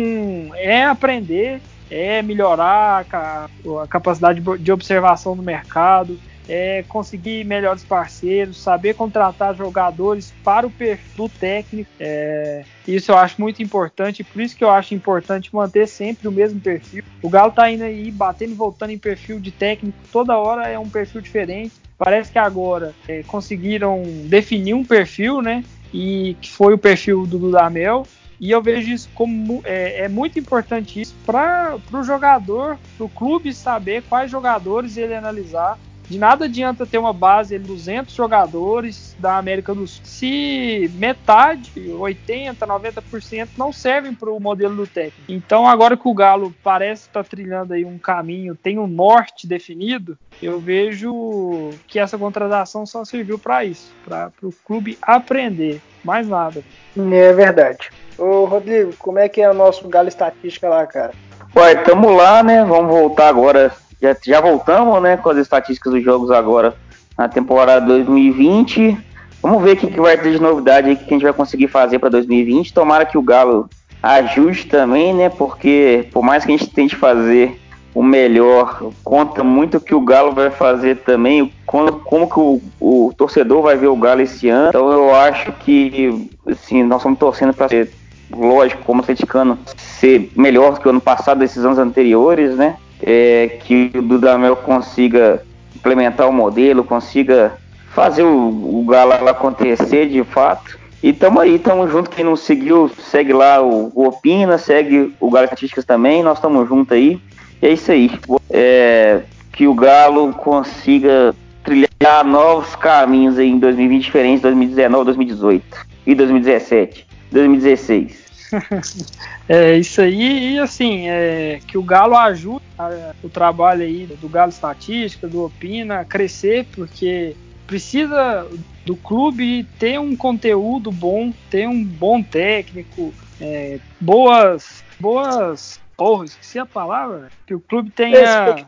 [0.56, 3.50] é aprender, é melhorar a,
[3.84, 6.18] a capacidade de observação no mercado
[6.48, 11.89] é conseguir melhores parceiros, saber contratar jogadores para o perfil técnico.
[12.00, 16.32] É, isso eu acho muito importante, por isso que eu acho importante manter sempre o
[16.32, 17.04] mesmo perfil.
[17.22, 20.80] O Galo tá indo aí batendo e voltando em perfil de técnico, toda hora é
[20.80, 21.74] um perfil diferente.
[21.98, 25.64] Parece que agora é, conseguiram definir um perfil, né?
[25.91, 28.06] E que foi o perfil do Dudamel.
[28.39, 33.10] E eu vejo isso como é, é muito importante isso para o jogador, para o
[33.10, 35.80] clube saber quais jogadores ele analisar
[36.10, 41.72] de nada adianta ter uma base de 200 jogadores da América do Sul se metade,
[41.91, 45.22] 80, 90% não servem para o modelo do técnico.
[45.28, 49.45] Então, agora que o Galo parece estar tá trilhando aí um caminho, tem um norte
[49.47, 56.28] definido, eu vejo que essa contratação só serviu para isso, para o clube aprender, mais
[56.28, 56.64] nada.
[56.95, 57.89] É verdade.
[58.18, 61.14] Ô, Rodrigo, como é que é o nosso Galo Estatística lá, cara?
[61.55, 62.64] Ué, tamo lá, né?
[62.64, 63.72] Vamos voltar agora
[64.02, 66.76] já, já voltamos, né, com as estatísticas dos jogos agora
[67.18, 68.98] na temporada 2020.
[69.41, 71.68] Vamos ver o que, que vai ter de novidade aí que a gente vai conseguir
[71.68, 72.74] fazer para 2020.
[72.74, 73.70] Tomara que o Galo
[74.02, 75.30] ajuste também, né?
[75.30, 77.60] Porque por mais que a gente tente fazer
[77.93, 82.62] o melhor, conta muito o que o Galo vai fazer também, como, como que o,
[82.80, 84.70] o, torcedor vai ver o Galo esse ano.
[84.70, 87.91] Então eu acho que assim, nós estamos torcendo para ser,
[88.32, 92.78] lógico, como atleticano, ser melhor que o ano passado, desses anos anteriores, né?
[93.02, 95.43] É, que o Dudamel consiga
[95.76, 97.54] implementar o modelo, consiga
[97.93, 100.78] fazer o, o Galo acontecer de fato.
[101.02, 102.10] E tamo aí, tamo junto.
[102.10, 106.24] Quem não seguiu, segue lá o, o Opina, segue o Galo Estatísticas também.
[106.24, 107.20] Nós estamos juntos aí.
[107.62, 108.12] E é isso aí.
[108.50, 109.22] É,
[109.52, 111.34] que o Galo consiga
[111.64, 115.66] trilhar novos caminhos em 2020 diferentes 2019, 2018
[116.06, 118.26] e 2017, 2016.
[119.48, 124.30] é isso aí, e assim, é, que o Galo ajude a, o trabalho aí do
[124.30, 127.36] Galo Estatística, do Opina, a crescer, porque
[127.66, 128.48] precisa
[128.86, 136.58] do clube ter um conteúdo bom, ter um bom técnico, é, boas, boas, porra, esqueci
[136.58, 138.68] a palavra, que o clube tenha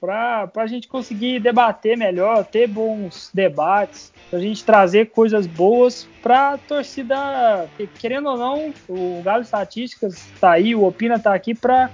[0.00, 6.52] para a gente conseguir debater melhor, ter bons debates, a gente trazer coisas boas para
[6.52, 7.68] a torcida.
[7.98, 11.90] Querendo ou não, o Galo Estatísticas está aí, o Opina está aqui para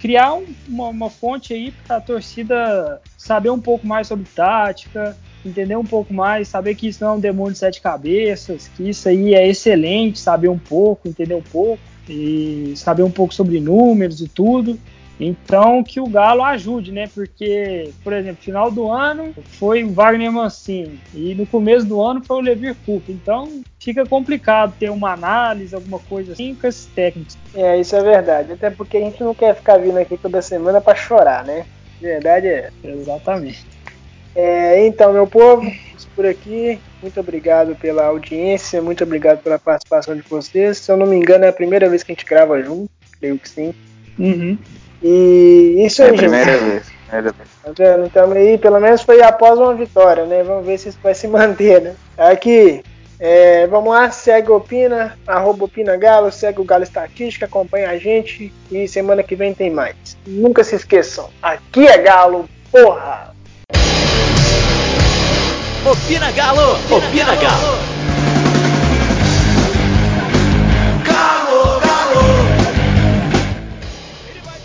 [0.00, 5.16] criar um, uma, uma, fonte aí para a torcida saber um pouco mais sobre tática,
[5.44, 8.88] entender um pouco mais, saber que isso não é um demônio de sete cabeças, que
[8.88, 13.60] isso aí é excelente, saber um pouco, entender um pouco e saber um pouco sobre
[13.60, 14.78] números e tudo.
[15.18, 17.08] Então que o Galo ajude, né?
[17.12, 22.22] Porque, por exemplo, final do ano foi o Wagner Mancini e no começo do ano
[22.24, 23.12] foi o Levir Coupe.
[23.12, 27.36] Então fica complicado ter uma análise, alguma coisa assim com esses técnicos.
[27.54, 28.52] É, isso é verdade.
[28.52, 31.64] Até porque a gente não quer ficar vindo aqui toda semana para chorar, né?
[32.00, 32.70] Verdade é.
[32.82, 33.64] Exatamente.
[34.34, 35.70] É, então, meu povo,
[36.14, 36.78] por aqui.
[37.02, 40.78] Muito obrigado pela audiência, muito obrigado pela participação de vocês.
[40.78, 43.38] Se eu não me engano, é a primeira vez que a gente grava junto, creio
[43.38, 43.74] que sim.
[44.18, 44.56] Uhum.
[45.06, 46.64] E isso É aí, a primeira gente.
[46.70, 46.86] vez.
[47.06, 47.48] Primeira vez.
[47.62, 48.06] Tá vendo?
[48.06, 50.42] Então aí, pelo menos foi após uma vitória, né?
[50.42, 51.94] Vamos ver se isso vai se manter, né?
[52.16, 52.82] Aqui,
[53.20, 57.98] é, vamos lá, segue o Opina, arroba Opina Galo, segue o Galo Estatística, acompanha a
[57.98, 59.94] gente e semana que vem tem mais.
[60.26, 63.34] Nunca se esqueçam, aqui é Galo, porra!
[65.84, 66.72] Opina Galo!
[66.90, 68.03] Opina Galo!